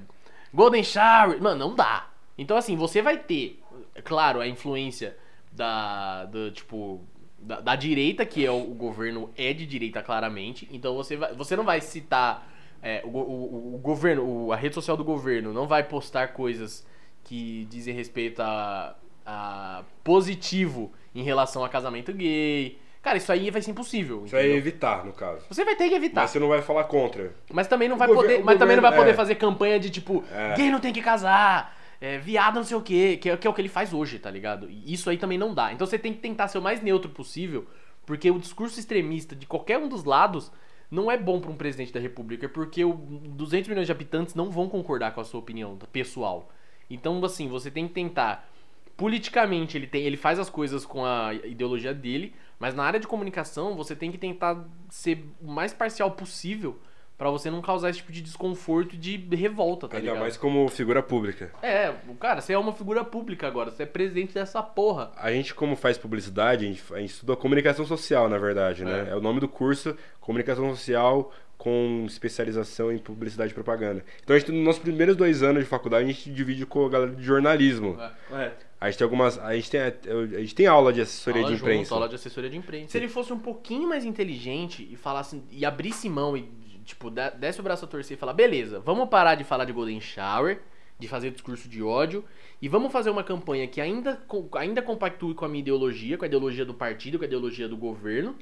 Golden 0.55 0.85
Shower. 0.85 1.43
Mano, 1.43 1.69
não 1.69 1.75
dá. 1.75 2.09
Então, 2.39 2.57
assim, 2.57 2.77
você 2.77 3.03
vai 3.03 3.19
ter, 3.19 3.61
é 3.95 4.03
claro, 4.03 4.41
a 4.41 4.47
influência 4.47 5.17
da, 5.51 6.25
do, 6.27 6.51
tipo, 6.51 7.03
da, 7.39 7.61
da 7.61 7.77
direita, 7.77 8.25
que 8.27 8.45
é 8.45 8.51
o, 8.51 8.71
o 8.71 8.75
governo 8.75 9.31
é 9.37 9.53
de 9.53 9.67
direita 9.67 10.03
claramente. 10.03 10.69
Então 10.71 10.95
você, 10.95 11.17
vai, 11.17 11.35
você 11.35 11.57
não 11.57 11.65
vai 11.65 11.81
citar 11.81 12.47
é, 12.83 13.03
o, 13.05 13.09
o, 13.09 13.75
o 13.75 13.79
governo, 13.79 14.53
a 14.53 14.57
rede 14.57 14.75
social 14.75 14.97
do 14.97 15.05
governo 15.05 15.53
não 15.53 15.67
vai 15.67 15.83
postar 15.83 16.29
coisas 16.29 16.87
que 17.25 17.67
dizem 17.71 17.95
respeito 17.95 18.41
a, 18.41 18.95
a 19.27 19.83
positivo 20.05 20.93
em 21.15 21.23
relação 21.23 21.65
a 21.65 21.69
casamento 21.69 22.13
gay. 22.13 22.79
Cara, 23.03 23.19
isso 23.19 23.31
aí 23.31 23.51
vai 23.51 23.63
ser 23.63 23.71
impossível. 23.71 24.25
Isso 24.25 24.33
vai 24.33 24.43
entendeu? 24.43 24.59
evitar, 24.59 25.05
no 25.05 25.13
caso. 25.13 25.45
Você 25.49 25.65
vai 25.65 25.77
ter 25.77 25.89
que 25.89 25.95
evitar. 25.95 26.23
Mas 26.23 26.31
você 26.31 26.39
não 26.39 26.49
vai 26.49 26.61
falar 26.63 26.85
contra. 26.85 27.35
Mas 27.53 27.67
também 27.67 27.89
não 27.89 27.97
vai 27.97 28.09
poder, 28.09 28.43
mas 28.43 28.59
também 28.59 28.77
não 28.77 28.83
vai 28.83 28.95
poder 28.95 29.11
é. 29.11 29.15
fazer 29.15 29.37
campanha 29.37 29.79
de 29.79 29.91
tipo, 29.91 30.25
É. 30.33 30.55
gay 30.55 30.71
não 30.71 30.81
tem 30.81 30.93
que 30.93 31.01
casar, 31.01 31.77
é, 32.01 32.19
viado 32.19 32.57
não 32.57 32.65
sei 32.65 32.77
o 32.77 32.83
quê, 32.83 33.17
que 33.17 33.31
é, 33.31 33.37
que 33.37 33.47
é 33.47 33.51
o 33.51 33.55
que 33.55 33.61
ele 33.61 33.69
faz 33.69 33.93
hoje, 33.93 34.19
tá 34.19 34.31
ligado? 34.31 34.69
E 34.69 34.93
isso 34.93 35.09
aí 35.09 35.17
também 35.17 35.39
não 35.39 35.55
dá. 35.55 35.73
Então 35.73 35.87
você 35.87 35.99
tem 35.99 36.13
que 36.13 36.21
tentar 36.21 36.49
ser 36.49 36.59
o 36.59 36.63
mais 36.63 36.83
neutro 36.83 37.11
possível, 37.11 37.67
porque 38.05 38.31
o 38.31 38.39
discurso 38.39 38.79
extremista 38.79 39.35
de 39.35 39.47
qualquer 39.47 39.79
um 39.79 39.89
dos 39.89 40.05
lados 40.05 40.51
não 40.91 41.11
é 41.11 41.17
bom 41.17 41.41
pra 41.41 41.51
um 41.51 41.57
presidente 41.57 41.93
da 41.93 42.01
república, 42.01 42.49
porque 42.49 42.85
o 42.85 42.93
200 42.95 43.69
milhões 43.69 43.87
de 43.87 43.93
habitantes 43.93 44.35
não 44.35 44.51
vão 44.51 44.69
concordar 44.69 45.13
com 45.13 45.21
a 45.21 45.25
sua 45.25 45.41
opinião 45.41 45.77
pessoal. 45.93 46.49
Então, 46.89 47.25
assim, 47.25 47.49
você 47.49 47.71
tem 47.71 47.89
que 47.89 47.95
tentar 47.95 48.49
politicamente 48.97 49.77
ele 49.77 49.87
tem 49.87 50.03
ele 50.05 50.17
faz 50.17 50.39
as 50.39 50.49
coisas 50.49 50.85
com 50.85 51.05
a 51.05 51.35
ideologia 51.35 51.93
dele, 51.93 52.35
mas 52.59 52.75
na 52.75 52.85
área 52.85 52.99
de 52.99 53.07
comunicação 53.07 53.77
você 53.77 53.95
tem 53.95 54.11
que 54.11 54.19
tentar 54.19 54.65
ser 54.89 55.25
o 55.41 55.51
mais 55.51 55.73
parcial 55.73 56.11
possível 56.11 56.79
pra 57.19 57.31
você 57.31 57.51
não 57.51 57.63
causar 57.63 57.91
esse 57.91 57.99
tipo 57.99 58.13
de 58.13 58.21
desconforto 58.21 58.95
e 58.95 58.99
de 58.99 59.17
revolta, 59.35 59.89
tá 59.89 59.97
Ainda 59.97 60.09
ligado? 60.09 60.21
mais 60.21 60.37
como 60.37 60.69
figura 60.69 61.03
pública. 61.03 61.51
É, 61.63 61.93
o 62.09 62.15
cara, 62.15 62.41
você 62.41 62.53
é 62.53 62.59
uma 62.59 62.73
figura 62.73 63.03
pública 63.05 63.47
agora, 63.47 63.71
você 63.71 63.85
é 63.85 63.87
presidente 63.87 64.35
dessa 64.35 64.63
porra. 64.63 65.13
A 65.17 65.31
gente, 65.33 65.55
como 65.55 65.75
faz 65.77 65.97
publicidade, 65.97 66.67
a 66.67 66.69
gente, 66.69 66.83
a 66.93 66.99
gente 66.99 67.11
estuda 67.11 67.35
comunicação 67.35 67.87
social, 67.87 68.29
na 68.29 68.37
verdade, 68.37 68.85
né? 68.85 69.07
É. 69.09 69.13
É 69.13 69.17
o 69.17 69.21
nome 69.21 69.41
do 69.41 69.49
curso, 69.49 69.97
comunicação 70.21 70.69
social 70.75 71.33
com 71.57 72.05
especialização 72.07 72.93
em 72.93 72.99
publicidade 72.99 73.51
e 73.51 73.55
propaganda. 73.55 74.05
Então, 74.23 74.37
a 74.37 74.39
gente, 74.39 74.53
nos 74.53 74.63
nossos 74.63 74.83
primeiros 74.83 75.17
dois 75.17 75.43
anos 75.43 75.65
de 75.65 75.69
faculdade, 75.69 76.05
a 76.05 76.09
gente 76.09 76.31
divide 76.31 76.67
com 76.67 76.85
a 76.85 76.89
galera 76.91 77.13
de 77.13 77.23
jornalismo. 77.23 77.99
É. 77.99 78.11
Correto. 78.29 78.67
A 78.81 78.91
gente 78.91 78.99
tem 78.99 79.05
algumas. 79.05 79.39
A 79.39 79.55
gente 79.55 79.71
tem, 79.71 79.81
a 79.81 80.41
gente 80.41 80.55
tem 80.55 80.67
aula 80.67 80.93
de 80.93 81.01
assessoria 81.01 81.43
Aula 81.43 81.53
de 81.53 81.59
junto, 81.59 81.71
imprensa. 81.71 81.95
aula 81.95 82.09
de 82.09 82.15
assessoria 82.15 82.51
de 82.51 82.57
imprensa. 82.57 82.91
Se 82.91 82.99
ele 82.99 83.09
fosse 83.09 83.33
um 83.33 83.39
pouquinho 83.39 83.89
mais 83.89 84.05
inteligente 84.05 84.87
e 84.91 84.97
falasse 84.97 85.43
e 85.51 85.65
abrisse 85.65 86.09
mão 86.09 86.37
e 86.37 86.43
tipo 86.85 87.11
desse 87.11 87.59
o 87.59 87.63
braço 87.63 87.85
a 87.85 87.89
torcer 87.89 88.17
e 88.17 88.21
falar, 88.21 88.33
beleza, 88.35 88.79
vamos 88.79 89.09
parar 89.09 89.35
de 89.35 89.45
falar 89.45 89.65
de 89.65 89.73
golden 89.73 90.01
shower, 90.01 90.61
de 90.99 91.09
fazer 91.09 91.31
discurso 91.31 91.69
de 91.69 91.83
ódio 91.83 92.25
e 92.61 92.69
vamos 92.69 92.93
fazer 92.93 93.11
uma 93.11 93.25
campanha 93.25 93.67
que 93.67 93.81
ainda 93.81 94.23
ainda 94.55 94.81
compactue 94.83 95.35
com 95.35 95.45
a 95.45 95.49
minha 95.49 95.61
ideologia, 95.61 96.17
com 96.17 96.25
a 96.25 96.29
ideologia 96.29 96.65
do 96.65 96.75
partido, 96.75 97.19
com 97.19 97.25
a 97.25 97.27
ideologia 97.27 97.69
do 97.69 97.77
governo, 97.77 98.37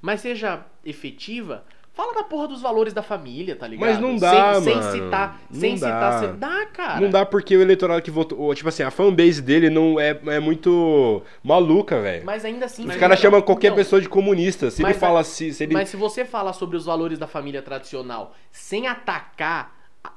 mas 0.00 0.20
seja 0.20 0.66
efetiva. 0.84 1.64
Fala 1.96 2.12
da 2.12 2.22
porra 2.22 2.46
dos 2.46 2.60
valores 2.60 2.92
da 2.92 3.02
família, 3.02 3.56
tá 3.56 3.66
ligado? 3.66 3.88
Mas 3.88 3.98
não 3.98 4.16
dá, 4.18 4.60
sem, 4.60 4.74
mano. 4.74 4.82
Sem 4.92 4.92
citar, 5.04 5.40
Não 5.50 5.60
sem 5.60 5.78
dá. 5.78 5.86
citar, 5.86 6.20
sem... 6.20 6.36
dá, 6.36 6.66
cara. 6.66 7.00
Não 7.00 7.08
dá 7.08 7.24
porque 7.24 7.56
o 7.56 7.62
eleitorado 7.62 8.02
que 8.02 8.10
votou. 8.10 8.38
ou, 8.38 8.54
Tipo 8.54 8.68
assim, 8.68 8.82
a 8.82 8.90
fanbase 8.90 9.40
dele 9.40 9.70
não 9.70 9.98
é, 9.98 10.10
é 10.26 10.38
muito 10.38 11.22
maluca, 11.42 11.98
velho. 12.02 12.26
Mas 12.26 12.44
ainda 12.44 12.66
assim, 12.66 12.86
Os 12.86 12.96
caras 12.96 13.18
chamam 13.18 13.40
qualquer 13.40 13.68
então, 13.68 13.76
pessoa 13.78 13.98
de 14.02 14.10
comunista. 14.10 14.70
Se 14.70 14.82
ele 14.82 14.88
Mas 14.90 14.98
fala 14.98 15.18
a- 15.18 15.22
assim, 15.22 15.50
se 15.52 15.62
ele. 15.64 15.72
Mas 15.72 15.88
se 15.88 15.96
você 15.96 16.22
fala 16.26 16.52
sobre 16.52 16.76
os 16.76 16.84
valores 16.84 17.18
da 17.18 17.26
família 17.26 17.62
tradicional 17.62 18.34
sem 18.52 18.86
atacar 18.86 19.75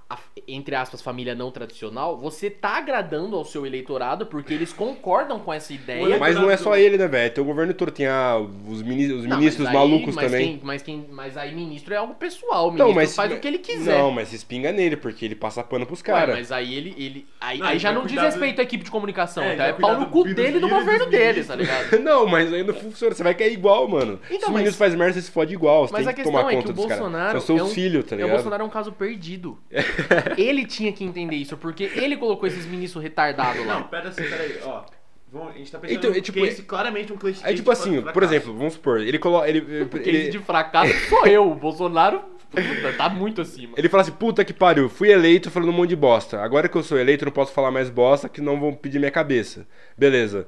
a, 0.10 0.18
entre 0.48 0.74
aspas, 0.76 1.02
família 1.02 1.36
não 1.36 1.52
tradicional, 1.52 2.18
você 2.18 2.50
tá 2.50 2.78
agradando 2.78 3.36
ao 3.36 3.46
seu 3.46 3.64
eleitorado 3.66 4.26
porque 4.26 4.54
eles 4.54 4.74
concordam 4.74 5.38
com 5.40 5.54
essa 5.54 5.72
ideia. 5.72 6.18
Mas 6.18 6.36
não 6.36 6.50
é 6.50 6.58
só 6.58 6.76
ele, 6.76 6.98
né, 6.98 7.08
velho? 7.08 7.32
Tem 7.32 7.44
o 7.44 7.46
governo 7.46 7.74
todo, 7.76 7.92
tem 7.92 8.08
a, 8.08 8.38
os, 8.68 8.82
mini- 8.82 9.12
os 9.14 9.26
Não, 9.26 9.38
ministros 9.38 9.68
mas 9.68 9.76
aí- 9.76 9.90
malucos 9.90 10.16
mas 10.16 10.26
também. 10.26 10.48
Quem, 10.58 10.60
mas, 10.64 10.82
quem, 10.82 11.06
mas 11.12 11.38
aí 11.38 11.54
ministro 11.54 11.94
é 11.94 11.98
algo 11.98 12.16
pessoal, 12.16 12.70
o 12.72 12.74
Então, 12.74 12.88
ministro 12.88 12.96
mas 12.96 13.16
faz 13.16 13.32
o 13.32 13.40
que 13.40 13.48
ele 13.48 13.60
quiser. 13.60 14.00
Não, 14.00 14.10
mas 14.10 14.30
se 14.30 14.36
espinga 14.36 14.72
nele, 14.72 14.98
porque 14.98 15.24
ele 15.26 15.36
passa 15.36 15.64
pano 15.64 15.86
pros 15.86 16.02
caras. 16.02 16.36
mas 16.36 16.52
aí 16.52 16.74
ele. 16.74 16.96
ele 16.98 17.28
aí, 17.40 17.60
Não, 17.60 17.68
aí 17.68 17.78
já 17.78 17.92
não 17.92 18.06
diz 18.06 18.16
do- 18.16 18.22
respeito 18.22 18.60
à 18.60 18.64
equipe 18.64 18.84
de 18.84 18.90
comunicação. 18.92 19.44
É, 19.44 19.50
É, 19.50 19.54
então 19.54 19.66
é 19.68 19.74
pau 19.74 20.00
no 20.00 20.08
cu 20.08 20.24
dele 20.24 20.58
e 20.58 20.60
do 20.60 20.70
governo 20.70 21.06
dele, 21.06 21.44
tá 21.44 21.56
ministros. 21.56 21.60
ligado? 21.60 22.00
Não, 22.04 22.26
mas 22.26 22.52
aí 22.52 22.64
não 22.64 22.74
funciona. 22.74 23.14
Você 23.14 23.22
vai 23.24 23.36
cair 23.36 23.54
igual, 23.54 23.88
mano. 23.88 24.20
Então, 24.32 24.50
se 24.50 24.54
o 24.56 24.58
ministro 24.58 24.78
faz 24.80 24.96
merda, 24.96 25.14
você 25.14 25.22
se 25.22 25.30
fode 25.32 25.54
igual. 25.54 25.86
Você 25.88 25.94
Mas 25.94 26.04
tem 26.04 26.10
a 26.10 26.14
que 26.16 26.22
questão 26.24 26.40
tomar 26.42 26.52
é 26.52 26.56
conta 26.56 26.66
que 26.66 26.72
o 26.72 26.74
dos 26.74 26.86
caras. 26.86 27.00
Bolsonaro. 27.04 27.42
São 27.42 27.56
é 27.56 27.60
seus 27.60 27.70
um, 27.72 27.74
filhos, 27.76 28.06
tá 28.06 28.16
é, 28.16 28.18
ligado? 28.18 28.30
O 28.30 28.34
Bolsonaro 28.34 28.64
é 28.64 28.66
um 28.66 28.70
caso 28.70 28.92
perdido. 28.92 29.58
ele 30.38 30.66
tinha 30.66 30.92
que 30.92 31.04
entender 31.04 31.36
isso, 31.36 31.58
porque 31.58 31.84
ele 31.96 32.18
colocou 32.18 32.48
esses 32.48 32.66
ministros 32.66 33.04
retardados 33.04 33.66
lá. 33.66 33.76
Não, 33.80 33.84
pera 33.84 34.10
assim, 34.10 34.24
pera 34.24 34.44
aí, 34.44 34.60
ó. 34.64 34.84
Vamos- 35.32 35.54
a 35.54 35.58
gente 35.60 35.72
tá 35.72 35.78
pensando 35.78 35.98
Então, 35.98 36.12
é 36.12 36.22
tipo- 36.22 36.40
case, 36.40 36.64
claramente 36.64 37.14
um 37.14 37.18
case 37.18 37.40
Aí, 37.44 37.54
tipo 37.56 37.70
assim, 37.70 38.02
por 38.02 38.24
exemplo, 38.24 38.54
vamos 38.54 38.74
supor, 38.74 39.00
ele 39.00 39.20
coloca. 39.20 39.48
Ele, 39.48 39.60
O 39.86 39.98
ele, 39.98 40.00
case 40.00 40.30
de 40.32 40.40
fracasso 40.40 40.92
sou 41.08 41.26
eu. 41.28 41.52
O 41.52 41.56
Bolsonaro 41.56 42.22
puta, 42.50 42.94
tá 42.98 43.08
muito 43.10 43.42
acima. 43.42 43.74
ele 43.78 43.88
fala 43.88 44.02
assim, 44.02 44.12
puta 44.12 44.44
que 44.44 44.54
pariu, 44.54 44.90
fui 44.90 45.12
eleito 45.12 45.52
falando 45.52 45.70
um 45.70 45.74
monte 45.74 45.90
de 45.90 45.96
bosta. 45.96 46.42
Agora 46.42 46.68
que 46.68 46.76
eu 46.76 46.82
sou 46.82 46.98
eleito, 46.98 47.24
eu 47.24 47.28
não 47.28 47.32
posso 47.34 47.54
falar 47.54 47.70
mais 47.70 47.92
bosta, 47.92 48.28
que 48.28 48.42
não 48.42 48.60
vão 48.60 48.74
pedir 48.74 48.98
minha 48.98 49.12
cabeça. 49.12 49.68
Beleza. 49.96 50.48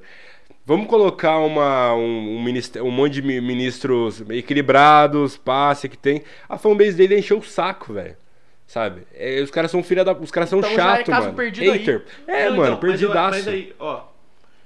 Vamos 0.66 0.86
colocar 0.88 1.38
uma, 1.38 1.92
um, 1.94 2.36
um, 2.36 2.42
ministério, 2.42 2.86
um 2.86 2.90
monte 2.90 3.14
de 3.14 3.22
mi- 3.22 3.40
ministros 3.40 4.20
equilibrados, 4.30 5.36
passe 5.36 5.88
que 5.88 5.96
tem. 5.98 6.22
A 6.48 6.56
fanbase 6.58 6.94
dele 6.94 7.18
encheu 7.18 7.38
o 7.38 7.42
saco, 7.42 7.92
velho. 7.92 8.16
Sabe? 8.72 9.02
É, 9.14 9.38
os 9.42 9.50
caras 9.50 9.70
são 9.70 9.82
filha 9.82 10.02
da. 10.02 10.12
Os 10.12 10.30
caras 10.30 10.48
são 10.48 10.60
Então 10.60 10.70
é 10.70 10.74
chatos, 10.74 11.04
caso 11.06 11.26
mano. 11.26 11.36
perdido 11.36 11.70
aí. 11.72 11.84
É, 12.26 12.48
Não, 12.48 12.56
mano, 12.56 12.72
então, 12.72 12.88
mas 12.88 13.02
eu- 13.02 13.10
perdidaço. 13.10 13.36
Mas 13.36 13.48
aí, 13.48 13.72
ó. 13.78 14.00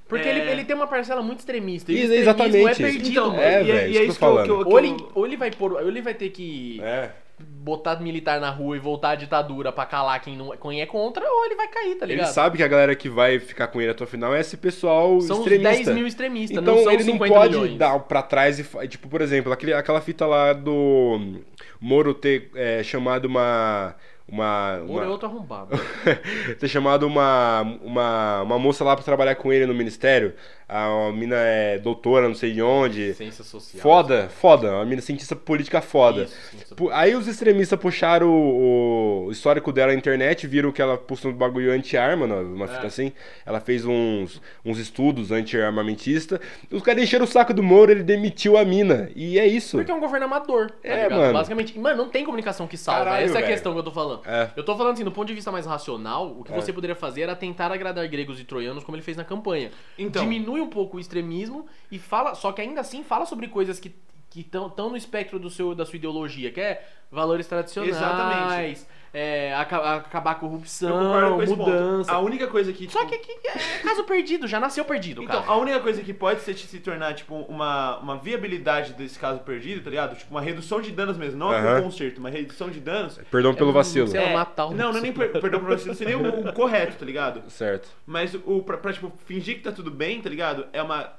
Porque 0.08 0.28
É. 0.28 0.30
ele, 0.38 0.48
ele 0.52 0.64
tem 0.64 0.76
uma 0.76 0.86
parcela 0.86 1.20
muito 1.22 1.40
extremista. 1.40 1.90
E 1.90 1.96
Isso, 1.96 2.12
extremismo 2.12 2.30
exatamente. 2.68 2.82
é 2.82 2.86
perdido, 2.86 3.08
Então, 3.10 3.30
mano. 3.30 3.42
É, 3.42 3.60
e, 3.60 3.64
velho, 3.64 3.92
e 3.92 3.98
é 3.98 4.04
isso 4.04 4.16
que 4.20 4.24
eu 4.24 4.42
que 4.44 4.48
eu, 4.50 4.64
que 4.64 4.72
Ou 4.72 4.78
ele, 4.78 4.96
ou 5.12 5.26
ele 5.26 5.36
vai 5.36 5.50
pôr, 5.50 5.72
ou 5.72 5.88
ele 5.88 6.00
vai 6.00 6.14
ter 6.14 6.28
que 6.30 6.80
É. 6.80 7.10
botar 7.40 7.96
militar 8.00 8.40
na 8.40 8.48
rua 8.48 8.76
e 8.76 8.78
voltar 8.78 9.10
à 9.10 9.14
ditadura 9.16 9.72
pra 9.72 9.84
calar 9.84 10.20
quem, 10.22 10.36
não, 10.36 10.50
quem 10.56 10.80
é 10.80 10.86
contra, 10.86 11.28
ou 11.28 11.44
ele 11.46 11.56
vai 11.56 11.66
cair, 11.66 11.96
tá 11.96 12.04
Ele 12.06 12.14
ligado? 12.14 12.32
sabe 12.32 12.56
que 12.58 12.62
a 12.62 12.68
galera 12.68 12.94
que 12.94 13.08
vai 13.08 13.40
ficar 13.40 13.66
com 13.66 13.80
ele 13.82 13.90
até 13.90 14.04
o 14.04 14.06
final 14.06 14.32
é 14.32 14.38
esse 14.40 14.56
pessoal 14.56 15.20
São 15.20 15.38
os 15.40 15.42
extremista. 15.42 15.72
10 15.84 15.88
mil 15.88 16.06
extremistas, 16.06 16.56
Então 16.62 16.76
não 16.76 16.84
são 16.84 16.92
ele 16.92 17.02
não 17.02 17.12
50 17.14 17.34
pode 17.34 17.56
milhões. 17.58 17.76
dar 17.76 17.98
pra 17.98 18.22
trás 18.22 18.60
e. 18.60 18.86
Tipo, 18.86 19.08
por 19.08 19.20
exemplo, 19.20 19.52
aquele, 19.52 19.72
aquela 19.74 20.00
fita 20.00 20.24
lá 20.24 20.52
do 20.52 21.40
Moro 21.80 22.14
ter 22.14 22.50
é, 22.54 22.82
chamado 22.82 23.26
uma. 23.26 23.94
Uma. 24.28 24.80
Moro 24.84 25.04
é 25.04 25.06
uma 25.06 25.12
outro 25.12 25.28
arrombado. 25.28 25.78
ter 26.58 26.68
chamado 26.68 27.06
uma, 27.06 27.62
uma, 27.82 28.42
uma 28.42 28.58
moça 28.58 28.82
lá 28.82 28.96
pra 28.96 29.04
trabalhar 29.04 29.36
com 29.36 29.52
ele 29.52 29.66
no 29.66 29.74
ministério. 29.74 30.34
A, 30.68 31.12
mina 31.12 31.36
é 31.36 31.78
doutora, 31.78 32.26
não 32.26 32.34
sei 32.34 32.52
de 32.52 32.60
onde. 32.60 33.14
Ciência 33.14 33.44
social. 33.44 33.80
Foda, 33.80 34.28
foda. 34.28 34.72
Uma 34.72 34.84
mina 34.84 35.00
cientista 35.00 35.36
política 35.36 35.80
foda. 35.80 36.24
Isso, 36.24 36.74
Aí 36.92 37.14
os 37.14 37.28
extremistas 37.28 37.78
puxaram 37.78 38.28
o, 38.28 39.26
o 39.26 39.30
histórico 39.30 39.72
dela 39.72 39.92
na 39.92 39.98
internet, 39.98 40.44
viram 40.48 40.72
que 40.72 40.82
ela 40.82 40.96
postou 40.98 41.30
um 41.30 41.34
bagulho 41.34 41.70
anti-arma, 41.70 42.26
não, 42.26 42.42
uma 42.42 42.66
fita 42.66 42.82
É. 42.82 42.86
assim. 42.86 43.12
Ela 43.44 43.60
fez 43.60 43.84
uns, 43.84 44.42
uns 44.64 44.78
estudos 44.78 45.30
anti-armamentista. 45.30 46.40
Os 46.70 46.82
caras 46.82 47.02
encheram 47.02 47.24
o 47.24 47.28
saco 47.28 47.54
do 47.54 47.62
Moro, 47.62 47.92
ele 47.92 48.02
demitiu 48.02 48.56
a 48.56 48.64
mina. 48.64 49.08
E 49.14 49.38
é 49.38 49.46
isso. 49.46 49.76
Porque 49.76 49.92
é 49.92 49.94
um 49.94 50.00
governo 50.00 50.26
amador, 50.26 50.70
tá 50.70 50.76
É, 50.82 51.04
ligado? 51.04 51.18
mano. 51.20 51.32
Basicamente, 51.32 51.78
mano, 51.78 51.96
não 52.04 52.08
tem 52.10 52.24
comunicação 52.24 52.66
que 52.66 52.76
salva. 52.76 53.04
Caralho, 53.04 53.24
Essa 53.26 53.34
é 53.34 53.38
a 53.38 53.40
velho. 53.42 53.52
questão 53.52 53.72
que 53.72 53.78
eu 53.78 53.84
tô 53.84 53.92
falando. 53.92 54.22
É. 54.26 54.50
Eu 54.56 54.64
tô 54.64 54.76
falando 54.76 54.94
assim, 54.94 55.04
do 55.04 55.12
ponto 55.12 55.28
de 55.28 55.34
vista 55.34 55.52
mais 55.52 55.64
racional, 55.64 56.34
o 56.38 56.42
que 56.42 56.52
É. 56.52 56.56
você 56.56 56.72
poderia 56.72 56.96
fazer 56.96 57.22
era 57.22 57.36
tentar 57.36 57.70
agradar 57.70 58.06
gregos 58.08 58.40
e 58.40 58.44
troianos 58.44 58.82
como 58.82 58.96
ele 58.96 59.02
fez 59.04 59.16
na 59.16 59.22
campanha. 59.24 59.70
Então. 59.96 60.22
Diminui 60.22 60.55
um 60.60 60.68
pouco 60.68 60.96
o 60.96 61.00
extremismo 61.00 61.66
e 61.90 61.98
fala, 61.98 62.34
só 62.34 62.52
que 62.52 62.60
ainda 62.60 62.80
assim 62.80 63.02
fala 63.02 63.26
sobre 63.26 63.48
coisas 63.48 63.78
que 63.78 63.94
que 64.28 64.40
estão 64.40 64.90
no 64.90 64.96
espectro 64.96 65.38
do 65.38 65.48
seu, 65.48 65.74
da 65.74 65.86
sua 65.86 65.96
ideologia, 65.96 66.52
que 66.52 66.60
é 66.60 66.86
valores 67.10 67.46
tradicionais, 67.46 67.96
Exatamente. 67.96 68.86
É, 69.14 69.54
aca- 69.54 69.96
acabar 69.96 70.32
a 70.32 70.34
eu 70.34 70.38
corrupção, 70.40 70.90
concordo 70.92 71.34
com 71.36 71.42
esse 71.42 71.56
ponto. 71.56 71.70
mudança. 71.70 72.12
A 72.12 72.18
única 72.20 72.46
coisa 72.46 72.72
que. 72.72 72.90
Só 72.90 73.04
tipo, 73.06 73.24
que, 73.24 73.34
que 73.38 73.48
é 73.48 73.78
caso 73.82 74.04
perdido, 74.04 74.46
já 74.46 74.60
nasceu 74.60 74.84
perdido, 74.84 75.22
Então, 75.22 75.40
cara. 75.42 75.52
a 75.52 75.56
única 75.56 75.80
coisa 75.80 76.02
que 76.02 76.12
pode 76.12 76.40
ser, 76.40 76.54
se 76.54 76.78
tornar, 76.80 77.14
tipo, 77.14 77.34
uma, 77.34 77.98
uma 77.98 78.16
viabilidade 78.18 78.92
desse 78.92 79.18
caso 79.18 79.40
perdido, 79.40 79.82
tá 79.82 79.90
ligado? 79.90 80.16
Tipo, 80.16 80.30
uma 80.32 80.40
redução 80.40 80.80
de 80.80 80.90
danos 80.92 81.16
mesmo. 81.16 81.38
Não 81.38 81.50
Aham. 81.50 81.78
um 81.78 81.82
conserto, 81.84 82.18
uma 82.18 82.28
redução 82.30 82.68
de 82.68 82.80
danos. 82.80 83.18
Perdão 83.30 83.54
pelo 83.54 83.72
vacilo. 83.72 84.06
sei 84.08 84.20
lá, 84.20 84.30
matar 84.32 84.66
o 84.66 84.74
Não, 84.74 84.90
não 84.92 84.98
é 84.98 85.02
nem 85.02 85.12
per 85.12 85.32
perdão 85.40 85.60
pra 85.60 85.76
você, 85.76 85.94
seria 85.94 86.18
o, 86.18 86.48
o 86.48 86.52
correto, 86.52 86.96
tá 86.98 87.04
ligado? 87.06 87.42
Certo. 87.50 87.88
Mas 88.06 88.34
o, 88.44 88.62
pra, 88.62 88.76
pra, 88.76 88.92
tipo, 88.92 89.12
fingir 89.24 89.56
que 89.56 89.62
tá 89.62 89.72
tudo 89.72 89.90
bem, 89.90 90.20
tá 90.20 90.28
ligado? 90.28 90.66
É 90.72 90.82
uma. 90.82 91.12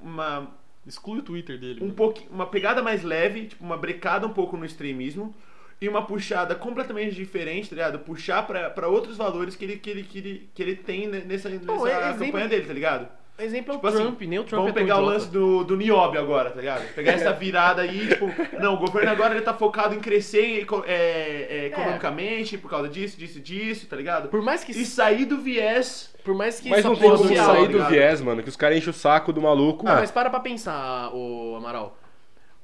Uma. 0.00 0.48
Exclui 0.86 1.18
o 1.18 1.22
Twitter 1.22 1.58
dele. 1.58 1.84
Um 1.84 1.90
pouco, 1.90 2.20
uma 2.30 2.46
pegada 2.46 2.82
mais 2.82 3.02
leve, 3.02 3.46
tipo, 3.48 3.62
uma 3.62 3.76
brecada 3.76 4.26
um 4.26 4.30
pouco 4.32 4.56
no 4.56 4.64
extremismo. 4.64 5.34
E 5.80 5.88
uma 5.88 6.02
puxada 6.04 6.54
completamente 6.56 7.14
diferente, 7.14 7.68
tá 7.70 7.76
ligado? 7.76 7.98
Puxar 8.00 8.44
pra, 8.46 8.68
pra 8.68 8.88
outros 8.88 9.16
valores 9.16 9.54
que 9.54 9.64
ele, 9.64 9.76
que 9.76 9.88
ele, 9.90 10.02
que 10.02 10.18
ele, 10.18 10.50
que 10.54 10.62
ele 10.62 10.74
tem 10.74 11.06
ne- 11.06 11.20
nessa, 11.20 11.48
nessa 11.48 11.64
Não, 11.64 11.86
é- 11.86 12.10
exemplo- 12.10 12.26
campanha 12.26 12.48
dele, 12.48 12.66
tá 12.66 12.72
ligado? 12.72 13.08
Exemplo 13.40 13.70
é 13.70 13.74
o 13.74 13.76
Tipo 13.76 13.86
assim, 13.86 13.98
Trump, 13.98 14.20
nem 14.22 14.38
o 14.40 14.42
Trump 14.42 14.62
Vamos 14.64 14.70
é 14.70 14.74
pegar 14.74 14.96
o 14.96 14.98
idiota. 14.98 15.14
lance 15.14 15.30
do, 15.30 15.62
do 15.62 15.76
Niobe 15.76 16.18
agora, 16.18 16.50
tá 16.50 16.56
ligado? 16.58 16.92
Pegar 16.94 17.12
essa 17.12 17.30
virada 17.38 17.82
aí, 17.82 18.08
tipo, 18.08 18.26
não, 18.58 18.74
o 18.74 18.78
governo 18.78 19.08
agora 19.12 19.32
ele 19.36 19.44
tá 19.44 19.54
focado 19.54 19.94
em 19.94 20.00
crescer 20.00 20.62
eco- 20.62 20.82
é, 20.84 21.46
é, 21.48 21.66
economicamente 21.66 22.58
por 22.58 22.68
causa 22.68 22.88
disso, 22.88 23.16
disso, 23.16 23.38
disso, 23.38 23.86
tá 23.86 23.94
ligado? 23.94 24.28
Por 24.28 24.42
mais 24.42 24.64
que, 24.64 24.72
E 24.72 24.84
sair 24.84 25.24
do 25.24 25.38
viés. 25.38 26.12
por 26.24 26.34
mais 26.34 26.58
que 26.58 26.68
Mas 26.68 26.84
não 26.84 26.96
tem 26.96 27.08
como 27.08 27.16
social, 27.22 27.46
sair 27.46 27.60
tá 27.60 27.66
do 27.66 27.72
ligado? 27.74 27.90
viés, 27.90 28.20
mano, 28.20 28.42
que 28.42 28.48
os 28.48 28.56
caras 28.56 28.76
enchem 28.78 28.90
o 28.90 28.92
saco 28.92 29.32
do 29.32 29.40
maluco. 29.40 29.84
Não, 29.84 29.94
mas 29.94 30.10
para 30.10 30.28
pra 30.28 30.40
pensar, 30.40 31.10
o 31.14 31.54
Amaral. 31.56 31.96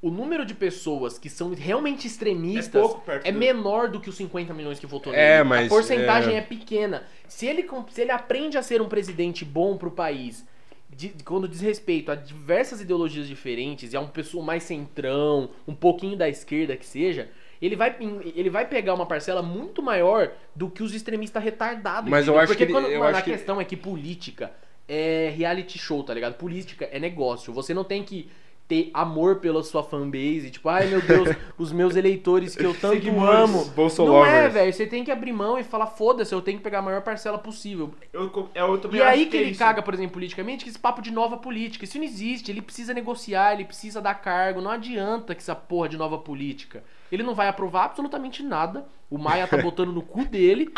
O 0.05 0.11
número 0.11 0.45
de 0.45 0.53
pessoas 0.53 1.17
que 1.17 1.29
são 1.29 1.51
realmente 1.55 2.05
extremistas 2.05 2.75
É 2.75 2.79
pouco 2.79 3.01
perto 3.01 3.25
é 3.25 3.31
do- 3.31 3.39
menor 3.39 3.89
do 3.89 3.99
que 3.99 4.07
os 4.07 4.15
50 4.15 4.53
milhões 4.53 4.77
que 4.77 4.85
votou 4.85 5.11
É, 5.11 5.37
nele. 5.37 5.49
mas, 5.49 5.65
A 5.65 5.69
porcentagem 5.69 6.35
é- 6.35 6.37
é... 6.37 6.41
pequena. 6.41 7.03
Se 7.27 7.47
ele, 7.47 7.67
se 7.89 8.01
ele 8.01 8.11
aprende 8.11 8.55
a 8.55 8.61
ser 8.61 8.81
um 8.83 8.87
presidente 8.87 9.43
bom 9.43 9.75
pro 9.77 9.89
país, 9.89 10.45
de- 10.91 11.09
quando 11.25 11.47
diz 11.47 11.59
respeito 11.59 12.11
a 12.11 12.15
diversas 12.15 12.81
ideologias 12.81 13.27
diferentes, 13.27 13.93
e 13.93 13.97
a 13.97 13.99
uma 13.99 14.09
pessoa 14.09 14.45
mais 14.45 14.61
centrão, 14.61 15.49
um 15.67 15.73
pouquinho 15.73 16.15
da 16.15 16.29
esquerda 16.29 16.77
que 16.77 16.85
seja, 16.85 17.27
ele 17.59 17.75
vai, 17.75 17.95
ele 18.35 18.49
vai 18.51 18.67
pegar 18.67 18.93
uma 18.93 19.07
parcela 19.07 19.41
muito 19.41 19.81
maior 19.81 20.31
do 20.55 20.69
que 20.69 20.83
os 20.83 20.93
extremistas 20.93 21.43
retardados. 21.43 22.11
Mas 22.11 22.27
eu 22.27 22.33
entendeu? 22.33 22.39
acho 22.43 22.47
Porque 22.53 22.57
que 22.67 22.71
ele- 22.71 22.73
quando, 22.73 22.91
eu 22.93 22.99
mano, 22.99 23.09
acho 23.09 23.19
a 23.21 23.23
que- 23.23 23.31
questão 23.31 23.59
é 23.59 23.65
que 23.65 23.75
política 23.75 24.51
é 24.87 25.33
reality 25.35 25.79
show, 25.79 26.03
tá 26.03 26.13
ligado? 26.13 26.35
Política 26.35 26.87
é 26.91 26.99
negócio. 26.99 27.51
Você 27.53 27.73
não 27.73 27.83
tem 27.83 28.03
que 28.03 28.29
ter 28.67 28.89
amor 28.93 29.35
pela 29.37 29.63
sua 29.63 29.83
fanbase, 29.83 30.49
tipo, 30.49 30.67
ai 30.67 30.87
meu 30.87 31.01
Deus, 31.01 31.29
os 31.57 31.71
meus 31.71 31.95
eleitores 31.95 32.55
que 32.55 32.63
eu 32.63 32.73
tanto 32.73 32.95
Seguidores, 32.95 33.29
amo. 33.29 33.73
Não 33.99 34.25
é, 34.25 34.49
velho. 34.49 34.73
Você 34.73 34.87
tem 34.87 35.03
que 35.03 35.11
abrir 35.11 35.31
mão 35.31 35.57
e 35.57 35.63
falar, 35.63 35.87
foda-se, 35.87 36.33
eu 36.33 36.41
tenho 36.41 36.57
que 36.57 36.63
pegar 36.63 36.79
a 36.79 36.81
maior 36.81 37.01
parcela 37.01 37.37
possível. 37.37 37.93
Eu, 38.11 38.49
é, 38.55 38.61
eu 38.61 38.77
também 38.79 38.99
E 38.99 39.03
acho 39.03 39.11
aí 39.11 39.25
que 39.27 39.37
é 39.37 39.41
ele 39.41 39.55
caga, 39.55 39.81
por 39.83 39.93
exemplo, 39.93 40.13
politicamente, 40.13 40.63
que 40.63 40.69
esse 40.69 40.79
papo 40.79 41.01
de 41.01 41.11
nova 41.11 41.37
política. 41.37 41.85
Isso 41.85 41.97
não 41.97 42.05
existe. 42.05 42.51
Ele 42.51 42.61
precisa 42.61 42.93
negociar, 42.93 43.53
ele 43.53 43.65
precisa 43.65 44.01
dar 44.01 44.15
cargo. 44.15 44.61
Não 44.61 44.71
adianta 44.71 45.35
que 45.35 45.41
essa 45.41 45.55
porra 45.55 45.89
de 45.89 45.97
nova 45.97 46.17
política. 46.17 46.83
Ele 47.11 47.21
não 47.21 47.35
vai 47.35 47.47
aprovar 47.47 47.85
absolutamente 47.85 48.41
nada. 48.41 48.87
O 49.09 49.17
Maia 49.19 49.47
tá 49.47 49.57
botando 49.57 49.91
no 49.91 50.01
cu 50.01 50.25
dele. 50.25 50.73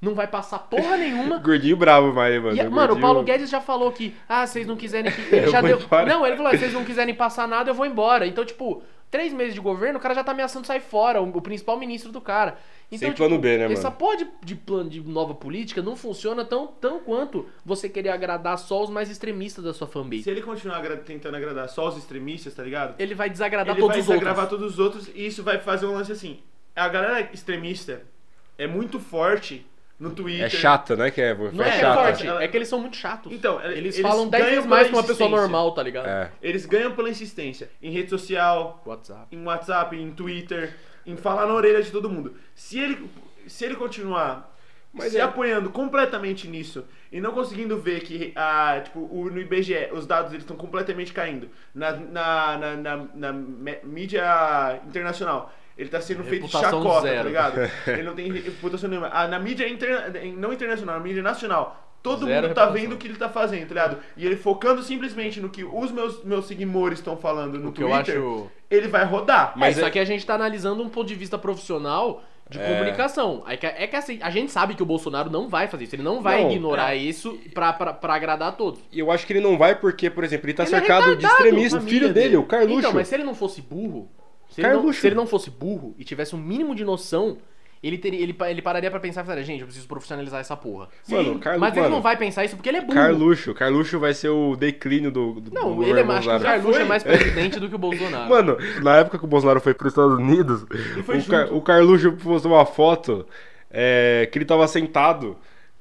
Não 0.00 0.14
vai 0.14 0.28
passar 0.28 0.60
porra 0.60 0.96
nenhuma. 0.96 1.38
Gordinho 1.42 1.76
bravo, 1.76 2.12
mas, 2.12 2.40
mano. 2.40 2.56
E, 2.56 2.68
mano, 2.68 2.94
o 2.94 3.00
Paulo 3.00 3.22
Guedes 3.24 3.50
já 3.50 3.60
falou 3.60 3.90
que, 3.90 4.14
ah, 4.28 4.46
vocês 4.46 4.66
não 4.66 4.76
quiserem 4.76 5.10
que. 5.10 5.20
Ele 5.34 5.48
já 5.50 5.60
deu. 5.60 5.80
embora. 5.80 6.06
Não, 6.06 6.24
ele 6.26 6.36
falou, 6.36 6.52
se 6.52 6.58
vocês 6.58 6.72
não 6.72 6.84
quiserem 6.84 7.14
passar 7.14 7.48
nada, 7.48 7.70
eu 7.70 7.74
vou 7.74 7.84
embora. 7.84 8.24
Então, 8.24 8.44
tipo, 8.44 8.80
três 9.10 9.32
meses 9.32 9.54
de 9.54 9.60
governo, 9.60 9.98
o 9.98 10.02
cara 10.02 10.14
já 10.14 10.22
tá 10.22 10.30
ameaçando 10.32 10.66
sair 10.66 10.80
fora, 10.80 11.20
o, 11.20 11.42
principal 11.42 11.76
ministro 11.78 12.12
do 12.12 12.20
cara. 12.20 12.56
Então, 12.90 13.08
Sem 13.08 13.12
plano 13.12 13.38
B, 13.38 13.58
né, 13.58 13.70
Essa 13.72 13.88
mano? 13.88 13.96
porra 13.96 14.16
de, 14.16 14.26
de 14.42 14.54
plano 14.54 14.88
de 14.88 15.00
nova 15.02 15.34
política 15.34 15.82
não 15.82 15.94
funciona 15.94 16.42
tão, 16.42 16.68
tão 16.68 17.00
quanto 17.00 17.46
você 17.62 17.86
querer 17.86 18.08
agradar 18.08 18.56
só 18.56 18.82
os 18.82 18.88
mais 18.88 19.10
extremistas 19.10 19.62
da 19.62 19.74
sua 19.74 19.86
fanbase. 19.86 20.22
Se 20.22 20.30
ele 20.30 20.40
continuar 20.40 20.76
agra- 20.78 20.96
tentando 20.96 21.36
agradar 21.36 21.68
só 21.68 21.88
os 21.88 21.98
extremistas, 21.98 22.54
tá 22.54 22.62
ligado? 22.62 22.94
Ele 22.98 23.14
vai 23.14 23.28
desagradar 23.28 23.74
ele 23.74 23.80
todos 23.80 23.94
vai 23.96 24.00
os 24.00 24.08
outros. 24.08 24.20
desagravar 24.24 24.48
todos 24.48 24.72
os 24.74 24.78
outros 24.78 25.10
e 25.14 25.26
isso 25.26 25.42
vai 25.42 25.58
fazer 25.58 25.84
um 25.84 25.92
lance 25.92 26.12
assim. 26.12 26.38
A 26.74 26.88
galera 26.88 27.28
extremista 27.32 28.00
é 28.56 28.66
muito 28.66 28.98
forte 28.98 29.66
no 29.98 30.10
Twitter. 30.10 30.46
É 30.46 30.48
chata, 30.48 30.94
né? 30.96 31.10
Que 31.10 31.20
é, 31.20 31.34
Não 31.34 31.46
é 31.46 31.48
é, 31.48 31.52
que 31.52 31.76
é 31.76 31.80
chata. 31.80 32.00
forte, 32.02 32.28
é 32.44 32.48
que 32.48 32.56
eles 32.56 32.68
são 32.68 32.78
muito 32.80 32.96
chatos. 32.96 33.32
Então, 33.32 33.60
eles, 33.62 33.96
eles 33.96 34.00
falam 34.00 34.28
10 34.28 34.42
ganham 34.44 34.54
vezes 34.56 34.68
mais 34.70 34.86
que 34.88 34.92
uma 34.94 35.02
pessoa 35.04 35.28
normal, 35.28 35.72
tá 35.72 35.82
ligado? 35.82 36.06
É. 36.08 36.30
Eles 36.42 36.66
ganham 36.66 36.92
pela 36.94 37.10
insistência 37.10 37.70
em 37.82 37.90
rede 37.90 38.08
social, 38.10 38.80
WhatsApp. 38.86 39.34
em 39.34 39.42
WhatsApp, 39.44 39.96
em 39.96 40.10
Twitter, 40.12 40.74
em 41.06 41.16
falar 41.16 41.46
na 41.46 41.54
orelha 41.54 41.82
de 41.82 41.90
todo 41.90 42.08
mundo. 42.08 42.34
Se 42.54 42.78
ele, 42.78 43.10
se 43.46 43.64
ele 43.64 43.74
continuar 43.74 44.54
Mas 44.92 45.12
se 45.12 45.18
é- 45.18 45.22
apoiando 45.22 45.70
completamente 45.70 46.46
nisso 46.46 46.84
e 47.10 47.20
não 47.20 47.32
conseguindo 47.32 47.78
ver 47.78 48.00
que 48.00 48.32
ah, 48.36 48.80
tipo, 48.84 49.00
o, 49.00 49.30
no 49.30 49.40
IBGE 49.40 49.88
os 49.92 50.06
dados 50.06 50.30
eles 50.32 50.44
estão 50.44 50.56
completamente 50.56 51.12
caindo 51.12 51.48
na, 51.74 51.92
na, 51.92 52.56
na, 52.58 52.76
na- 52.76 53.06
na 53.14 53.32
mídia 53.84 54.80
internacional. 54.86 55.52
Ele 55.78 55.88
tá 55.88 56.00
sendo 56.00 56.24
feito 56.24 56.46
de 56.46 56.50
chacota, 56.50 57.02
zero. 57.02 57.16
tá 57.18 57.22
ligado? 57.24 57.70
Ele 57.86 58.02
não 58.02 58.14
tem 58.14 58.32
reputação 58.32 58.88
nenhuma. 58.90 59.10
Ah, 59.12 59.28
na 59.28 59.38
mídia 59.38 59.68
interna- 59.68 60.12
não 60.36 60.52
internacional, 60.52 60.96
na 60.96 61.00
mídia 61.04 61.22
nacional, 61.22 61.88
todo 62.02 62.26
Zero 62.26 62.48
mundo 62.48 62.54
tá 62.54 62.62
reputação. 62.62 62.72
vendo 62.72 62.94
o 62.94 62.96
que 62.98 63.06
ele 63.06 63.16
tá 63.16 63.28
fazendo, 63.28 63.68
tá 63.68 63.74
ligado? 63.74 63.98
E 64.16 64.26
ele 64.26 64.34
focando 64.36 64.82
simplesmente 64.82 65.40
no 65.40 65.48
que 65.48 65.62
os 65.62 65.92
meus, 65.92 66.24
meus 66.24 66.46
seguidores 66.46 66.98
estão 66.98 67.16
falando 67.16 67.58
no 67.60 67.68
O 67.68 67.72
que 67.72 67.82
eu 67.82 67.88
Twitter, 67.88 68.16
acho. 68.18 68.50
ele 68.68 68.88
vai 68.88 69.04
rodar. 69.04 69.52
Mas 69.56 69.76
isso 69.76 69.84
é- 69.84 69.88
aqui 69.88 70.00
a 70.00 70.04
gente 70.04 70.26
tá 70.26 70.34
analisando 70.34 70.82
um 70.82 70.88
ponto 70.88 71.06
de 71.06 71.14
vista 71.14 71.38
profissional 71.38 72.24
de 72.50 72.58
É. 72.58 72.66
comunicação. 72.66 73.44
É 73.46 73.56
que, 73.56 73.66
é 73.66 73.86
que 73.86 73.94
assim, 73.94 74.18
a 74.20 74.30
gente 74.30 74.50
sabe 74.50 74.74
que 74.74 74.82
o 74.82 74.86
Bolsonaro 74.86 75.30
não 75.30 75.48
vai 75.48 75.68
fazer 75.68 75.84
isso. 75.84 75.94
Ele 75.94 76.02
não 76.02 76.20
vai 76.22 76.42
Não, 76.42 76.50
ignorar 76.50 76.94
é. 76.94 76.96
isso 76.96 77.38
pra, 77.54 77.72
pra, 77.72 77.92
pra 77.92 78.14
agradar 78.14 78.48
a 78.48 78.52
todos. 78.52 78.80
E 78.90 78.98
eu 78.98 79.12
acho 79.12 79.24
que 79.26 79.32
ele 79.32 79.40
não 79.40 79.56
vai 79.56 79.74
porque, 79.76 80.08
por 80.10 80.24
exemplo, 80.24 80.46
ele 80.46 80.54
tá 80.54 80.64
Ele 80.64 80.74
é 80.74 80.78
cercado 80.78 81.02
de 81.04 81.10
retardado, 81.10 81.34
extremismo. 81.44 81.78
O 81.78 81.82
filho 81.82 82.12
dele, 82.12 82.36
o 82.36 82.44
Carluxo. 82.44 82.78
Então, 82.80 82.92
mas 82.94 83.06
se 83.06 83.14
ele 83.14 83.22
não 83.24 83.34
fosse 83.34 83.60
burro. 83.62 84.10
Se 84.58 84.66
ele, 84.66 84.74
não, 84.74 84.92
se 84.92 85.06
ele 85.06 85.14
não 85.14 85.26
fosse 85.26 85.50
burro 85.50 85.94
e 85.98 86.04
tivesse 86.04 86.34
um 86.34 86.38
mínimo 86.38 86.74
de 86.74 86.84
noção, 86.84 87.38
ele, 87.82 87.96
teria, 87.96 88.20
ele, 88.20 88.36
ele 88.48 88.60
pararia 88.62 88.90
pra 88.90 88.98
pensar 88.98 89.22
e 89.22 89.24
falaria, 89.24 89.44
gente, 89.44 89.60
eu 89.60 89.66
preciso 89.66 89.86
profissionalizar 89.86 90.40
essa 90.40 90.56
porra. 90.56 90.88
Mano, 91.08 91.38
Carlu- 91.38 91.60
Mas 91.60 91.72
ele 91.74 91.82
mano, 91.82 91.94
não 91.94 92.02
vai 92.02 92.16
pensar 92.16 92.44
isso 92.44 92.56
porque 92.56 92.68
ele 92.68 92.78
é 92.78 92.80
burro. 92.80 92.94
Carluxo. 92.94 93.54
Carluxo 93.54 93.98
vai 94.00 94.12
ser 94.14 94.30
o 94.30 94.56
declínio 94.56 95.12
do, 95.12 95.40
do 95.40 95.54
Não, 95.54 95.76
do 95.76 95.84
ele 95.84 96.00
é 96.00 96.02
mais. 96.02 96.26
Acho 96.26 96.30
que 96.30 96.36
o. 96.36 96.40
Carluxo 96.40 96.80
é 96.80 96.84
mais 96.84 97.02
presidente 97.04 97.60
do 97.60 97.68
que 97.68 97.74
o 97.76 97.78
Bolsonaro. 97.78 98.28
Mano, 98.30 98.56
na 98.82 98.96
época 98.96 99.18
que 99.18 99.24
o 99.24 99.28
Bolsonaro 99.28 99.60
foi 99.60 99.74
pros 99.74 99.92
Estados 99.92 100.18
Unidos, 100.18 100.62
o, 100.62 101.30
Car 101.30 101.54
o 101.54 101.62
Carluxo 101.62 102.12
postou 102.12 102.52
uma 102.52 102.66
foto 102.66 103.24
é, 103.70 104.28
que 104.32 104.38
ele 104.38 104.44
tava 104.44 104.66
sentado 104.66 105.36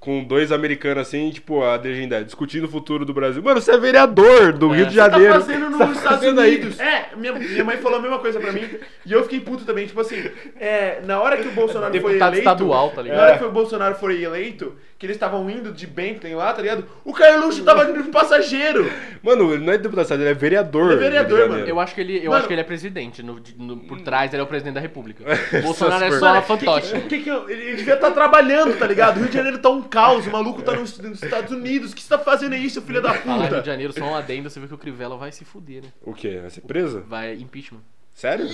com 0.08 0.24
dois 0.24 0.54
americanos 0.54 1.06
assim, 1.06 1.30
tipo, 1.32 1.62
a 1.62 1.76
legenda, 1.76 2.24
discutindo 2.24 2.64
o 2.64 2.70
futuro 2.70 3.04
do 3.04 3.14
Brasil. 3.14 3.44
Mano, 3.44 3.60
você 3.60 3.72
é 3.74 3.78
vereador 3.78 4.54
do 4.54 4.74
É. 4.74 4.78
Rio 4.78 4.86
de 4.86 4.94
Você 4.94 5.00
tá 5.02 5.10
Janeiro. 5.10 5.34
tá 5.34 5.40
fazendo 5.42 5.70
nos 5.70 5.78
Você 5.80 5.84
tá 5.86 5.92
Estados 5.92 6.20
fazendo 6.20 6.40
aí? 6.40 6.56
Unidos. 6.56 6.80
É, 6.80 7.10
minha, 7.18 7.34
minha 7.34 7.64
mãe 7.66 7.76
falou 7.76 8.00
a 8.00 8.02
mesma 8.02 8.20
coisa 8.20 8.40
pra 8.40 8.54
mim 8.54 8.62
e 9.06 9.12
eu 9.12 9.22
fiquei 9.24 9.42
puto 9.42 9.66
também. 9.66 9.86
Tipo 9.86 10.00
assim, 10.00 10.24
é, 10.62 11.02
na 11.06 11.20
hora 11.20 11.36
que 11.36 11.50
o 11.50 11.52
Bolsonaro 11.52 11.92
foi 12.00 12.00
Deputado 12.14 12.34
eleito. 12.36 12.50
estadual, 12.50 12.90
tá 12.92 13.02
ligado? 13.02 13.18
Na 13.18 13.24
hora 13.26 13.38
que 13.38 13.44
o 13.44 13.52
Bolsonaro 13.52 13.96
foi 13.96 14.24
eleito, 14.24 14.76
que 15.00 15.06
eles 15.06 15.16
estavam 15.16 15.48
indo 15.50 15.72
de 15.72 15.86
Bentley 15.86 16.34
lá, 16.34 16.52
tá 16.54 16.62
ligado? 16.62 16.86
O 17.06 17.14
Carluxo 17.14 17.64
tava 17.64 17.88
indo 17.90 18.02
de 18.02 18.10
passageiro. 18.10 18.90
Mano, 19.22 19.54
ele 19.54 19.64
não 19.66 19.74
é 19.74 19.78
deputado, 19.78 20.12
ele 20.14 20.30
é 20.30 20.34
vereador. 20.34 20.92
Ele 20.92 21.00
é 21.06 21.10
vereador, 21.10 21.50
mano. 21.50 21.66
Eu 21.66 21.80
acho 21.80 21.94
que 21.94 22.02
ele, 22.02 22.18
eu 22.18 22.26
Mano- 22.26 22.36
acho 22.38 22.48
que 22.48 22.54
ele 22.54 22.62
é 22.62 22.64
presidente. 22.64 23.22
No, 23.22 23.40
no- 23.58 23.78
por 23.78 24.02
trás 24.02 24.34
ele 24.34 24.42
é 24.42 24.44
o 24.44 24.48
presidente 24.48 24.74
da 24.76 24.80
república. 24.82 25.24
O 25.60 25.62
Bolsonaro 25.62 26.04
é 26.06 26.12
só 26.20 26.26
Mano, 26.28 26.38
a 26.40 26.42
fantoche. 26.42 26.94
que- 27.02 27.20
que- 27.20 27.24
que 27.24 27.30
ele 27.30 27.76
devia 27.76 27.94
estar 27.96 28.12
trabalhando, 28.12 28.78
tá 28.78 28.88
ligado? 28.88 29.18
O 29.18 29.20
Rio 29.20 29.30
de 29.30 29.36
Janeiro 29.36 29.60
tá 29.60 29.70
um 29.70 29.82
caos, 29.84 30.26
o 30.26 30.32
maluco 30.32 30.62
tá 30.62 30.74
nos, 30.74 30.98
nos 31.00 31.22
Estados 31.22 31.52
Unidos. 31.52 31.92
O 31.92 31.96
que 31.96 32.02
você 32.02 32.10
tá 32.10 32.18
fazendo 32.20 32.56
isso, 32.56 32.82
filha 32.82 33.02
da 33.02 33.14
Falar 33.14 33.36
Rio 33.36 33.44
de 33.50 33.50
puta? 33.56 33.66
Janeiro, 33.66 33.94
só 33.94 34.04
um 34.06 34.16
adendo, 34.16 34.50
você 34.50 34.60
vê 34.60 34.68
que 34.68 34.74
o 34.74 34.78
Crivella 34.78 35.16
vai 35.18 35.32
se 35.32 35.46
fuder, 35.46 35.84
né? 35.84 35.90
O 36.04 36.14
quê? 36.14 36.40
Vai 36.42 36.50
ser 36.50 36.62
preso? 36.62 37.04
Vai 37.08 37.34
impeachment. 37.36 37.82
Sério? 38.16 38.48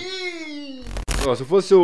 Ó, 1.26 1.34
se 1.34 1.42
eu 1.42 1.46
fosse 1.46 1.72
o, 1.74 1.80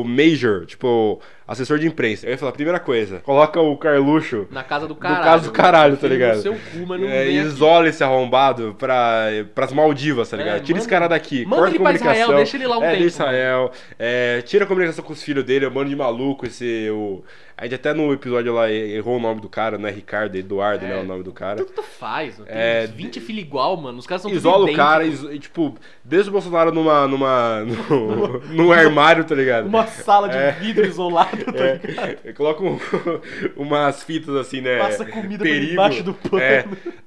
o 0.00 0.04
Major, 0.04 0.64
tipo, 0.64 1.20
assessor 1.48 1.78
de 1.78 1.86
imprensa, 1.86 2.26
eu 2.26 2.30
ia 2.32 2.38
falar, 2.38 2.52
primeira 2.52 2.78
coisa, 2.78 3.20
coloca 3.20 3.58
o 3.60 3.76
Carluxo 3.76 4.46
Na 4.50 4.62
casa 4.62 4.86
do 4.86 4.94
no 4.94 5.00
caralho. 5.00 5.24
caso 5.24 5.44
do 5.46 5.50
caralho, 5.50 5.96
tá 5.96 6.06
ligado? 6.06 6.36
No 6.36 6.42
seu 6.42 6.52
cu, 6.52 6.86
mas 6.86 7.00
não 7.00 7.08
É, 7.08 7.24
vem 7.24 7.38
aqui. 7.40 7.48
isola 7.48 7.88
esse 7.88 8.04
arrombado 8.04 8.76
pra, 8.78 9.24
pras 9.54 9.72
Maldivas, 9.72 10.28
tá 10.28 10.36
ligado? 10.36 10.56
É, 10.58 10.60
tira 10.60 10.78
esse 10.78 10.86
manda- 10.86 10.96
cara 10.98 11.08
daqui, 11.08 11.44
manda 11.46 11.56
corta 11.56 11.74
ele 11.74 11.82
pra. 11.82 11.92
Israel, 11.94 12.34
deixa 12.36 12.56
ele 12.56 12.66
lá 12.66 12.78
um 12.78 12.84
é, 12.84 12.90
tempo. 12.92 13.02
Israel, 13.04 13.72
é, 13.98 14.42
tira 14.42 14.64
a 14.64 14.66
comunicação 14.68 15.02
com 15.02 15.12
os 15.12 15.22
filhos 15.22 15.42
dele, 15.44 15.64
é 15.64 15.68
um 15.68 15.72
bando 15.72 15.88
de 15.90 15.96
maluco, 15.96 16.46
esse... 16.46 16.90
O, 16.90 17.24
a 17.60 17.64
gente 17.64 17.74
até 17.74 17.92
no 17.92 18.12
episódio 18.12 18.54
lá 18.54 18.70
errou 18.70 19.16
o 19.16 19.20
nome 19.20 19.40
do 19.40 19.48
cara, 19.48 19.76
não 19.78 19.88
é 19.88 19.90
Ricardo, 19.90 20.36
é 20.36 20.38
Eduardo, 20.38 20.84
É. 20.84 20.90
né, 20.90 21.00
o 21.00 21.04
nome 21.04 21.24
do 21.24 21.32
cara. 21.32 21.56
Tanto 21.56 21.82
faz, 21.82 22.38
mano. 22.38 22.48
Tem 22.48 22.56
É, 22.56 22.84
uns 22.84 22.90
20 22.94 23.18
filhos 23.20 23.42
igual, 23.42 23.76
mano. 23.76 23.98
Os 23.98 24.06
caras 24.06 24.22
são 24.22 24.30
tudo 24.30 24.38
Isola 24.38 24.70
o 24.70 24.74
cara 24.76 25.04
iso- 25.04 25.32
e, 25.32 25.40
tipo, 25.40 25.74
desde 26.04 26.28
o 26.30 26.32
Bolsonaro 26.32 26.70
numa. 26.70 27.08
numa. 27.08 27.64
no, 27.90 28.38
num 28.54 28.70
armário, 28.70 29.24
tá 29.24 29.34
ligado? 29.34 29.66
Uma 29.66 29.88
sala 29.88 30.28
de 30.28 30.36
É. 30.36 30.52
vidro 30.52 30.86
isolado, 30.86 31.37
tá? 31.52 32.28
É, 32.28 32.32
coloca 32.32 32.62
um- 32.64 32.78
umas 33.56 34.02
fitas 34.02 34.34
assim, 34.36 34.60
né? 34.60 34.78
Passa 34.78 35.04
comida 35.04 35.42
perigo. 35.42 35.70
debaixo 35.70 36.02
do 36.02 36.14
pano. 36.14 36.42
É. 36.42 36.64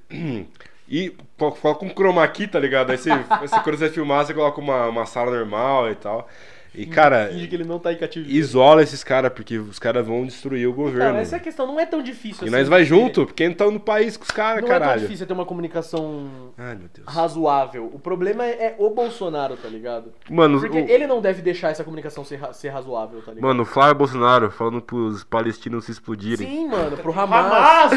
E 0.94 1.16
co- 1.38 1.54
coloca 1.54 1.86
um 1.86 1.90
chroma 1.90 2.28
key, 2.28 2.48
tá 2.48 2.60
ligado? 2.60 2.92
Aí 2.92 2.98
você, 2.98 3.12
você- 3.40 3.60
quando 3.62 3.78
você 3.78 3.90
filmar, 3.90 4.26
você 4.26 4.34
coloca 4.34 4.60
uma, 4.60 4.88
uma 4.88 5.06
sala 5.06 5.32
normal 5.32 5.90
e 5.90 5.96
tal. 5.96 6.28
E, 6.74 6.86
cara, 6.86 7.28
Finge 7.34 7.48
que 7.50 7.56
ele 7.56 7.66
não 7.66 7.78
tá 7.80 7.92
em 7.92 7.98
cativeiro. 7.98 8.34
isola 8.34 8.82
esses 8.82 9.04
caras, 9.04 9.34
porque 9.34 9.58
os 9.58 9.78
caras 9.78 10.08
vão 10.08 10.26
destruir 10.26 10.66
o 10.68 10.72
Então, 10.72 10.84
governo. 10.84 11.20
essa 11.20 11.36
é 11.36 11.38
a 11.38 11.42
questão. 11.42 11.68
Não 11.68 11.78
é 11.78 11.86
tão 11.86 12.02
difícil 12.02 12.46
E 12.46 12.48
assim. 12.48 12.58
nós 12.58 12.70
vai 12.70 12.86
porque 12.86 12.90
junto, 13.02 13.26
porque 13.26 13.46
não 13.50 13.54
tá 13.56 13.70
no 13.70 13.80
país 13.80 14.16
com 14.16 14.24
os 14.24 14.32
caras, 14.32 14.62
Não 14.62 14.68
é 14.70 14.72
tão 14.72 14.80
caralho. 14.80 15.02
difícil 15.02 15.28
ter 15.28 15.34
uma 15.34 15.46
comunicação 15.46 16.30
Ai, 16.58 16.76
meu 16.76 16.88
Deus. 16.94 17.06
razoável. 17.14 17.90
O 17.94 18.00
problema 18.00 18.46
é, 18.46 18.50
é 18.68 18.76
o 18.78 18.90
Bolsonaro, 18.90 19.58
tá 19.58 19.68
ligado? 19.68 20.14
Mano, 20.30 20.62
Porque 20.62 20.80
o- 20.80 20.90
ele 20.90 21.06
não 21.06 21.20
deve 21.22 21.42
deixar 21.42 21.72
essa 21.72 21.84
comunicação 21.84 22.24
ser, 22.24 22.40
ser 22.54 22.70
razoável, 22.70 23.20
tá 23.22 23.32
ligado? 23.34 23.44
Mano, 23.50 23.64
o 23.64 23.66
Flávio 23.66 23.96
Bolsonaro 23.96 24.50
falando 24.50 24.82
pros 24.82 25.26
palestinos 25.26 25.84
se 25.86 25.92
explodirem. 25.92 26.48
Sim, 26.48 26.68
mano, 26.70 26.96
pro 26.96 27.12
Hamas. 27.12 27.52
Hamas! 27.52 27.92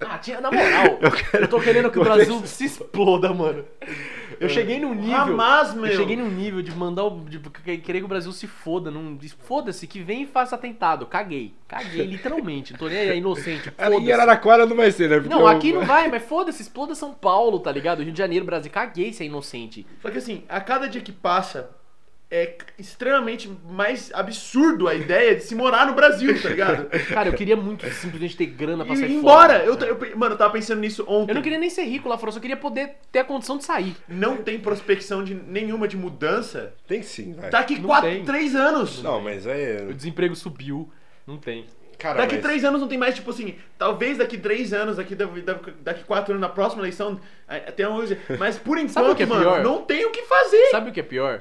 Ah, 0.00 0.18
tinha, 0.18 0.40
na 0.40 0.50
moral, 0.50 0.98
eu, 1.40 1.48
tô 1.48 1.58
querendo 1.60 1.90
que 1.90 1.98
o 1.98 2.04
Brasil 2.04 2.40
se 2.46 2.66
exploda, 2.66 3.32
mano. 3.32 3.64
Eu 4.44 4.48
cheguei 4.48 4.78
num 4.80 4.94
nível. 4.94 5.16
Hamas, 5.16 5.74
meu. 5.74 5.86
Eu 5.86 5.96
cheguei 5.96 6.16
num 6.16 6.28
nível 6.30 6.62
de 6.62 6.70
mandar 6.72 7.04
o. 7.04 7.20
de 7.24 7.38
querer 7.78 7.98
que 7.98 8.04
o 8.04 8.08
Brasil 8.08 8.32
se 8.32 8.46
foda. 8.46 8.90
Num, 8.90 9.18
foda-se, 9.40 9.86
que 9.86 10.00
vem 10.00 10.22
e 10.22 10.26
faça 10.26 10.54
atentado. 10.54 11.06
Caguei. 11.06 11.54
Caguei, 11.66 12.06
literalmente. 12.06 12.72
Não 12.72 12.78
tô 12.78 12.88
nem 12.88 12.98
aí, 12.98 13.08
é 13.10 13.16
inocente. 13.16 13.68
Em 13.68 13.72
Foda-se. 13.92 14.12
Araraquara 14.12 14.66
não 14.66 14.76
vai 14.76 14.90
ser, 14.90 15.08
né? 15.08 15.16
Porque 15.16 15.28
Não, 15.34 15.40
eu- 15.40 15.46
aqui 15.48 15.72
não 15.72 15.84
vai, 15.84 16.08
mas 16.08 16.22
foda-se, 16.22 16.62
exploda 16.62 16.94
São 16.94 17.12
Paulo, 17.12 17.58
tá 17.58 17.72
ligado? 17.72 18.02
Rio 18.02 18.12
de 18.12 18.18
Janeiro, 18.18 18.44
Brasil. 18.44 18.70
Caguei 18.70 19.12
se 19.12 19.22
é 19.22 19.26
inocente. 19.26 19.86
Só 20.00 20.10
que 20.10 20.18
assim, 20.18 20.44
a 20.48 20.60
cada 20.60 20.88
dia 20.88 21.00
que 21.00 21.12
passa, 21.12 21.70
é 22.30 22.56
extremamente 22.78 23.48
mais 23.68 24.10
absurdo 24.12 24.88
a 24.88 24.94
ideia 24.94 25.36
de 25.36 25.42
se 25.42 25.54
morar 25.54 25.86
no 25.86 25.92
Brasil, 25.94 26.40
tá 26.42 26.48
ligado? 26.48 26.88
Cara, 27.12 27.28
eu 27.28 27.32
queria 27.34 27.54
muito 27.56 27.88
simplesmente 27.90 28.36
ter 28.36 28.46
grana 28.46 28.84
pra 28.84 28.94
E 28.94 28.96
sair 28.96 29.12
ir 29.12 29.20
fora. 29.20 29.64
embora. 29.64 29.84
Eu, 29.86 29.96
eu- 30.10 30.16
mano, 30.18 30.34
eu 30.34 30.38
tava 30.38 30.52
pensando 30.52 30.80
nisso 30.80 31.04
ontem. 31.06 31.30
Eu 31.30 31.34
não 31.36 31.42
queria 31.42 31.58
nem 31.58 31.70
ser 31.70 31.84
rico 31.84 32.08
lá 32.08 32.16
fora, 32.18 32.30
eu 32.30 32.34
só 32.34 32.40
queria 32.40 32.56
poder 32.56 32.96
ter 33.12 33.20
a 33.20 33.24
condição 33.24 33.56
de 33.58 33.64
sair. 33.64 33.94
Não 34.08 34.38
tem 34.38 34.58
prospecção 34.58 35.22
de 35.22 35.34
nenhuma 35.34 35.86
de 35.86 35.96
mudança 35.96 36.74
Tem 36.88 37.02
sim, 37.02 37.34
vai. 37.34 37.50
daqui 37.50 37.78
Não 37.78 37.84
quatro, 37.86 38.10
tem. 38.10 38.24
três 38.24 38.54
anos. 38.56 39.02
Não, 39.02 39.20
mas 39.20 39.46
é. 39.46 39.86
O 39.88 39.94
desemprego 39.94 40.34
subiu. 40.34 40.90
Não 41.26 41.36
tem. 41.38 41.66
Cara, 41.98 42.18
Daqui 42.18 42.34
mas- 42.34 42.42
três 42.44 42.64
anos 42.64 42.80
não 42.80 42.88
tem 42.88 42.98
mais, 42.98 43.14
tipo 43.14 43.30
assim, 43.30 43.54
talvez 43.78 44.18
daqui 44.18 44.36
três 44.36 44.72
anos, 44.72 44.96
daqui, 44.96 45.14
daqui, 45.14 46.02
quatro 46.04 46.32
anos, 46.32 46.40
na 46.40 46.48
próxima 46.48 46.82
eleição, 46.82 47.20
até 47.46 47.88
hoje. 47.88 48.18
Mas 48.38 48.58
por 48.58 48.76
Sabe 48.88 49.06
o 49.06 49.12
enquanto, 49.12 49.16
que 49.16 49.22
é 49.22 49.26
mano, 49.26 49.40
pior? 49.42 49.62
não 49.62 49.82
tem 49.82 50.04
o 50.04 50.10
que 50.10 50.22
fazer. 50.22 50.66
Sabe 50.72 50.90
o 50.90 50.92
que 50.92 50.98
é 51.00 51.04
pior? 51.04 51.40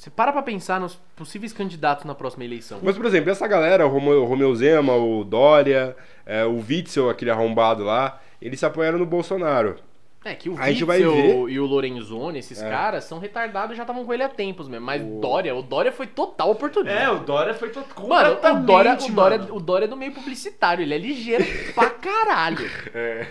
Você 0.00 0.08
para 0.08 0.32
pra 0.32 0.40
pensar 0.40 0.80
nos 0.80 0.94
possíveis 1.14 1.52
candidatos 1.52 2.06
na 2.06 2.14
próxima 2.14 2.42
eleição. 2.42 2.78
Mas, 2.82 2.96
por 2.96 3.04
exemplo, 3.04 3.28
essa 3.30 3.46
galera, 3.46 3.86
o 3.86 3.90
Romeu, 3.90 4.22
o 4.22 4.24
Romeu 4.24 4.54
Zema, 4.54 4.94
o 4.94 5.22
Dória, 5.22 5.94
é, 6.24 6.42
o 6.46 6.56
Witzel, 6.66 7.10
aquele 7.10 7.30
arrombado 7.30 7.84
lá, 7.84 8.18
eles 8.40 8.58
se 8.58 8.64
apoiaram 8.64 8.98
no 8.98 9.04
Bolsonaro. 9.04 9.76
É 10.24 10.34
que 10.34 10.48
o 10.48 10.58
A 10.58 10.70
gente 10.70 10.84
vai 10.84 11.04
Witzel 11.04 11.44
ver. 11.46 11.52
e 11.52 11.60
o 11.60 11.66
Lorenzoni, 11.66 12.38
esses 12.38 12.62
É. 12.62 12.68
caras, 12.68 13.04
são 13.04 13.18
retardados 13.18 13.72
e 13.72 13.76
já 13.76 13.82
estavam 13.82 14.04
com 14.04 14.12
ele 14.14 14.22
há 14.22 14.28
tempos 14.30 14.68
mesmo. 14.68 14.84
Mas 14.86 15.02
Dória, 15.02 15.54
o 15.54 15.62
Dória 15.62 15.92
foi 15.92 16.06
total 16.06 16.50
oportunista. 16.50 16.98
É, 16.98 17.10
o 17.10 17.18
Dória 17.20 17.52
foi 17.52 17.68
todo 17.68 17.84
Mano, 18.08 18.32
o 18.38 18.62
Dória, 18.64 18.94
o, 18.94 19.12
Dória, 19.12 19.38
mano. 19.38 19.54
o 19.56 19.60
Dória 19.60 19.84
é 19.84 19.88
do 19.88 19.96
meio 19.98 20.12
publicitário, 20.12 20.82
ele 20.82 20.94
é 20.94 20.98
ligeiro 20.98 21.44
pra 21.74 21.90
caralho. 21.90 22.70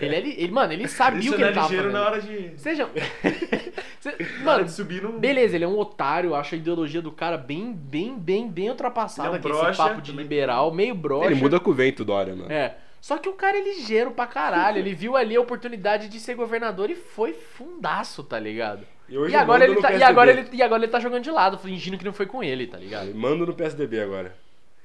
Ele 0.00 0.14
é 0.14 0.18
ele, 0.18 0.52
mano, 0.52 0.72
ele 0.72 0.86
sabia 0.86 1.18
Isso 1.20 1.30
o 1.32 1.36
que 1.36 1.40
não 1.42 1.48
ele 1.48 1.58
é 1.58 1.60
tava 1.60 1.66
ligeiro 1.74 1.92
fazendo. 1.92 2.00
na 2.00 2.08
hora 2.08 2.20
de... 2.22 2.60
Seja. 2.60 2.88
Mano, 4.42 4.64
de 4.64 4.72
subir 4.72 5.02
no... 5.02 5.18
beleza, 5.18 5.56
ele 5.56 5.64
é 5.64 5.68
um 5.68 5.78
otário, 5.78 6.34
acho 6.34 6.54
a 6.54 6.58
ideologia 6.58 7.02
do 7.02 7.12
cara 7.12 7.36
bem, 7.36 7.72
bem, 7.72 8.18
bem, 8.18 8.48
bem 8.48 8.70
ultrapassada, 8.70 9.28
é 9.28 9.38
um 9.38 9.40
que 9.40 9.48
esse 9.48 9.76
papo 9.76 10.00
de 10.00 10.12
também. 10.12 10.24
liberal, 10.24 10.72
meio 10.72 10.94
broxa. 10.94 11.26
Ele 11.26 11.34
muda 11.40 11.60
com 11.60 11.70
o 11.70 11.74
vento, 11.74 12.04
Dória, 12.04 12.34
mano. 12.34 12.50
É. 12.50 12.76
Só 13.00 13.16
que 13.16 13.28
o 13.28 13.32
cara 13.32 13.56
é 13.56 13.62
ligeiro 13.62 14.10
pra 14.10 14.26
caralho. 14.26 14.78
Ele 14.78 14.94
viu 14.94 15.16
ali 15.16 15.34
a 15.34 15.40
oportunidade 15.40 16.08
de 16.08 16.20
ser 16.20 16.34
governador 16.34 16.90
e 16.90 16.94
foi 16.94 17.32
fundaço, 17.32 18.22
tá 18.22 18.38
ligado? 18.38 18.86
E 19.08 19.16
hoje 19.16 19.32
E 19.32 19.36
agora, 19.36 19.64
ele 19.64 19.76
tá, 19.80 19.92
e, 19.92 20.02
agora 20.02 20.30
ele, 20.30 20.48
e 20.52 20.62
agora 20.62 20.82
ele 20.82 20.92
tá 20.92 21.00
jogando 21.00 21.24
de 21.24 21.30
lado, 21.30 21.58
fingindo 21.58 21.96
que 21.96 22.04
não 22.04 22.12
foi 22.12 22.26
com 22.26 22.42
ele, 22.42 22.66
tá 22.66 22.78
ligado? 22.78 23.14
Manda 23.14 23.46
no 23.46 23.54
PSDB 23.54 24.00
agora. 24.00 24.36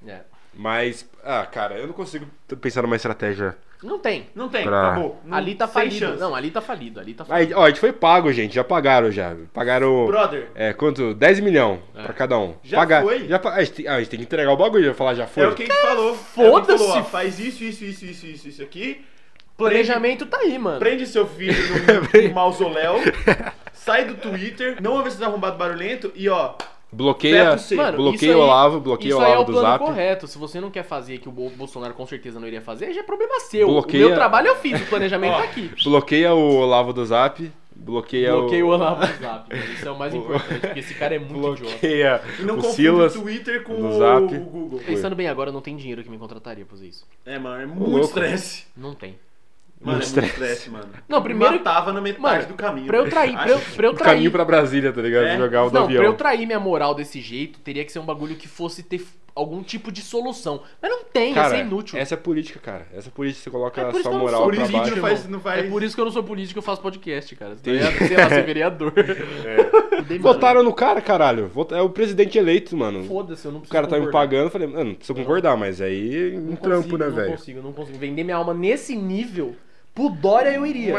É. 0.07 0.21
Mas, 0.55 1.07
ah, 1.23 1.45
cara, 1.45 1.75
eu 1.75 1.85
não 1.87 1.93
consigo 1.93 2.25
pensar 2.61 2.81
numa 2.81 2.95
estratégia. 2.95 3.55
Não 3.83 3.99
tem. 3.99 4.27
Não 4.33 4.47
tem, 4.49 4.63
Pra- 4.63 4.91
acabou. 4.91 5.21
Não- 5.25 5.37
ali 5.37 5.53
tá 5.53 5.67
sem 5.67 5.73
falido. 5.73 5.95
chance. 5.97 6.19
Não, 6.19 6.33
ali 6.33 6.49
tá 6.49 6.61
falido. 6.61 6.99
Ali 6.99 7.13
tá 7.13 7.23
falido. 7.25 7.53
Aí, 7.53 7.59
ó, 7.61 7.65
a 7.65 7.67
gente 7.67 7.79
foi 7.79 7.91
pago, 7.93 8.31
gente. 8.31 8.55
Já 8.55 8.63
pagaram 8.63 9.11
já. 9.11 9.35
Pagaram. 9.53 10.05
Brother, 10.07 10.47
É, 10.55 10.73
quanto? 10.73 11.13
10 11.13 11.39
milhões 11.41 11.79
É. 11.93 12.03
pra 12.03 12.13
cada 12.13 12.39
um. 12.39 12.55
Já 12.63 12.77
Pagar- 12.77 13.03
foi? 13.03 13.27
Já, 13.27 13.37
pa- 13.37 13.51
ah, 13.51 13.55
a, 13.55 13.63
gente 13.63 13.73
tem, 13.73 13.87
ah, 13.87 13.95
a 13.95 13.99
gente 13.99 14.09
tem 14.09 14.19
que 14.19 14.25
entregar 14.25 14.51
o 14.51 14.57
bagulho, 14.57 14.85
já 14.85 14.93
falar 14.93 15.13
já 15.13 15.27
foi. 15.27 15.43
é 15.43 15.47
o 15.49 15.53
que 15.53 15.63
a 15.63 15.65
gente 15.67 15.81
falou. 15.81 16.13
É 16.13 16.15
foda-se. 16.17 16.83
falou, 16.87 16.99
ó, 16.99 17.03
Faz 17.03 17.37
isso, 17.39 17.63
isso, 17.63 17.83
isso, 17.83 18.05
isso, 18.05 18.25
isso, 18.25 18.47
isso 18.47 18.63
aqui. 18.63 19.05
Planejamento 19.57 20.25
tá 20.25 20.37
aí, 20.37 20.57
mano. 20.57 20.79
Prende 20.79 21.05
seu 21.05 21.25
filho 21.27 21.53
no, 21.53 22.27
no 22.29 22.33
mausoléu. 22.35 22.95
sai 23.73 24.05
do 24.05 24.15
Twitter. 24.15 24.81
Não 24.81 24.93
ouve 24.93 25.09
esses 25.09 25.21
arrombados 25.21 25.57
barulhento. 25.59 26.11
E 26.15 26.27
ó, 26.27 26.55
Bloqueia, 26.95 27.57
C. 27.57 27.75
Mano, 27.75 27.97
bloqueia 27.97 28.31
isso 28.31 28.39
o 28.39 28.41
aí- 28.43 28.47
Olavo, 28.49 28.79
bloqueia 28.79 29.09
Isso 29.09 29.17
o 29.17 29.21
aí 29.21 29.25
é 29.31 29.35
Olavo 29.35 29.41
o 29.43 29.45
do 29.45 29.51
plano 29.53 29.67
Zap. 29.69 29.85
correto. 29.85 30.27
Se 30.27 30.37
você 30.37 30.61
não 30.61 30.71
quer 30.71 30.83
fazer, 30.83 31.17
que 31.19 31.27
o 31.29 31.31
Bo- 31.31 31.49
Bolsonaro 31.51 31.93
com 31.93 32.05
certeza 32.05 32.39
não 32.39 32.47
iria 32.47 32.61
fazer, 32.61 32.93
já 32.93 33.01
é 33.01 33.03
problema 33.03 33.39
seu. 33.41 33.67
Bloqueia- 33.67 34.05
O 34.05 34.07
meu 34.09 34.15
trabalho 34.17 34.47
eu 34.47 34.55
fiz, 34.55 34.81
o 34.81 34.85
planejamento 34.85 35.33
Ó, 35.33 35.37
tá 35.37 35.43
aqui. 35.43 35.71
Bloqueia 35.83 36.33
o 36.33 36.55
Olavo 36.57 36.93
do 36.93 37.05
Zap. 37.05 37.51
Bloqueia, 37.77 38.31
Bloqueio 38.31 38.67
o 38.67 38.69
o. 38.69 38.71
Olavo 38.71 39.01
no 39.05 39.13
Zap. 39.19 39.53
Isso 39.73 39.87
é 39.87 39.91
o 39.91 39.99
mais 39.99 40.13
importante, 40.15 40.59
porque 40.61 40.79
esse 40.79 40.93
cara 40.93 41.15
é 41.15 41.19
muito 41.19 41.35
idiota. 41.53 41.61
Bloqueia 41.71 42.21
e 42.39 42.43
não 42.43 42.53
o 42.53 42.57
confunde 42.57 42.75
Silas. 42.75 43.15
o 43.15 43.21
Twitter 43.21 43.63
com 43.63 43.75
do 43.75 43.87
o, 43.89 43.97
Zap. 43.99 44.23
o 44.33 44.39
Google. 44.39 44.79
Pensando 44.85 45.15
bem 45.15 45.27
agora, 45.27 45.51
não 45.51 45.59
tem 45.59 45.75
dinheiro 45.75 46.01
que 46.01 46.09
me 46.09 46.17
contrataria 46.17 46.63
pra 46.65 46.75
fazer 46.75 46.87
isso. 46.87 47.05
É, 47.25 47.37
mano, 47.37 47.61
é 47.61 47.65
muito 47.65 48.05
estresse. 48.05 48.65
Não 48.77 48.95
tem. 48.95 49.17
Mano, 49.81 49.99
Muito 49.99 50.17
é 50.17 50.21
muito 50.21 50.25
estresse. 50.25 50.31
estresse, 50.53 50.69
mano. 50.71 50.87
Não, 51.07 51.21
primeiro- 51.21 51.53
Me 51.53 51.59
matava 51.59 51.93
na 51.93 52.01
metade 52.01 52.21
Mano, 52.21 52.47
do 52.47 52.53
caminho. 52.55 52.87
Pra 52.87 52.97
eu 52.97 53.09
trair, 53.09 53.33
pra 53.33 53.49
eu, 53.49 53.59
pra 53.59 53.85
eu 53.87 53.91
O 53.91 53.95
trair. 53.95 54.11
caminho 54.13 54.31
pra 54.31 54.45
Brasília, 54.45 54.91
tá 54.91 55.01
ligado? 55.01 55.25
É? 55.25 55.37
Jogar 55.37 55.63
o 55.65 55.69
do 55.69 55.73
Não, 55.75 55.83
avião. 55.83 56.01
pra 56.01 56.09
eu 56.09 56.13
trair 56.15 56.45
minha 56.47 56.59
moral 56.59 56.95
desse 56.95 57.21
jeito, 57.21 57.59
teria 57.59 57.85
que 57.85 57.91
ser 57.91 57.99
um 57.99 58.05
bagulho 58.05 58.35
que 58.35 58.47
fosse 58.47 58.81
ter 58.81 59.05
algum 59.35 59.61
tipo 59.61 59.91
de 59.91 60.01
solução. 60.01 60.61
Mas 60.81 60.89
não 60.89 61.03
tem, 61.03 61.33
Cara, 61.33 61.47
isso 61.47 61.55
é 61.57 61.59
inútil. 61.67 61.99
essa 61.99 62.13
é 62.13 62.17
política, 62.17 62.57
cara. 62.59 62.87
Essa 62.95 63.09
é 63.09 63.11
política, 63.11 63.43
você 63.43 63.49
coloca 63.51 63.81
É 63.81 63.85
a 63.85 63.93
sua 64.01 64.11
moral 64.17 64.43
sou 64.43 64.49
pra 64.51 64.67
baixo. 64.67 64.95
não 64.95 65.01
faz- 65.01 65.27
não 65.27 65.39
faz- 65.41 65.65
É 65.65 65.69
por 65.69 65.83
isso 65.83 65.93
que 65.93 65.99
eu 66.01 66.05
não 66.05 66.11
sou 66.11 66.23
político, 66.23 66.57
eu 66.57 66.63
faço 66.63 66.81
podcast, 66.81 67.35
cara. 67.35 67.53
Entendi. 67.53 67.79
Sei 67.97 68.07
sei 68.07 68.17
lá, 68.17 68.29
ser 68.29 68.45
vereador. 68.45 68.93
Mano, 68.95 70.19
Votaram 70.21 70.63
no 70.63 70.73
cara, 70.73 71.01
caralho. 71.01 71.51
É 71.71 71.81
o 71.81 71.89
presidente 71.89 72.37
eleito, 72.37 72.75
mano. 72.77 73.03
Foda-se, 73.03 73.45
eu 73.45 73.51
não 73.51 73.57
O 73.57 73.61
preciso 73.61 73.73
cara 73.73 73.87
tá 73.87 73.95
me 73.97 74.05
concordar. 74.05 74.19
pagando, 74.19 74.43
eu 74.45 74.49
falei, 74.51 74.67
mano, 74.67 74.83
não 74.85 74.95
preciso 74.95 75.17
concordar, 75.19 75.57
mas 75.57 75.81
aí 75.81 76.37
um 76.37 76.41
Não 76.51 76.55
trampo, 76.55 76.77
consigo, 76.83 76.97
né, 76.97 77.07
Não 77.09 77.15
velho? 77.15 77.31
consigo, 77.31 77.61
não 77.61 77.73
consigo. 77.73 77.97
Vender 77.97 78.23
minha 78.23 78.37
alma 78.37 78.53
nesse 78.53 78.95
nível, 78.95 79.55
pro 79.95 80.09
Dória 80.09 80.49
eu 80.51 80.65
iria. 80.65 80.95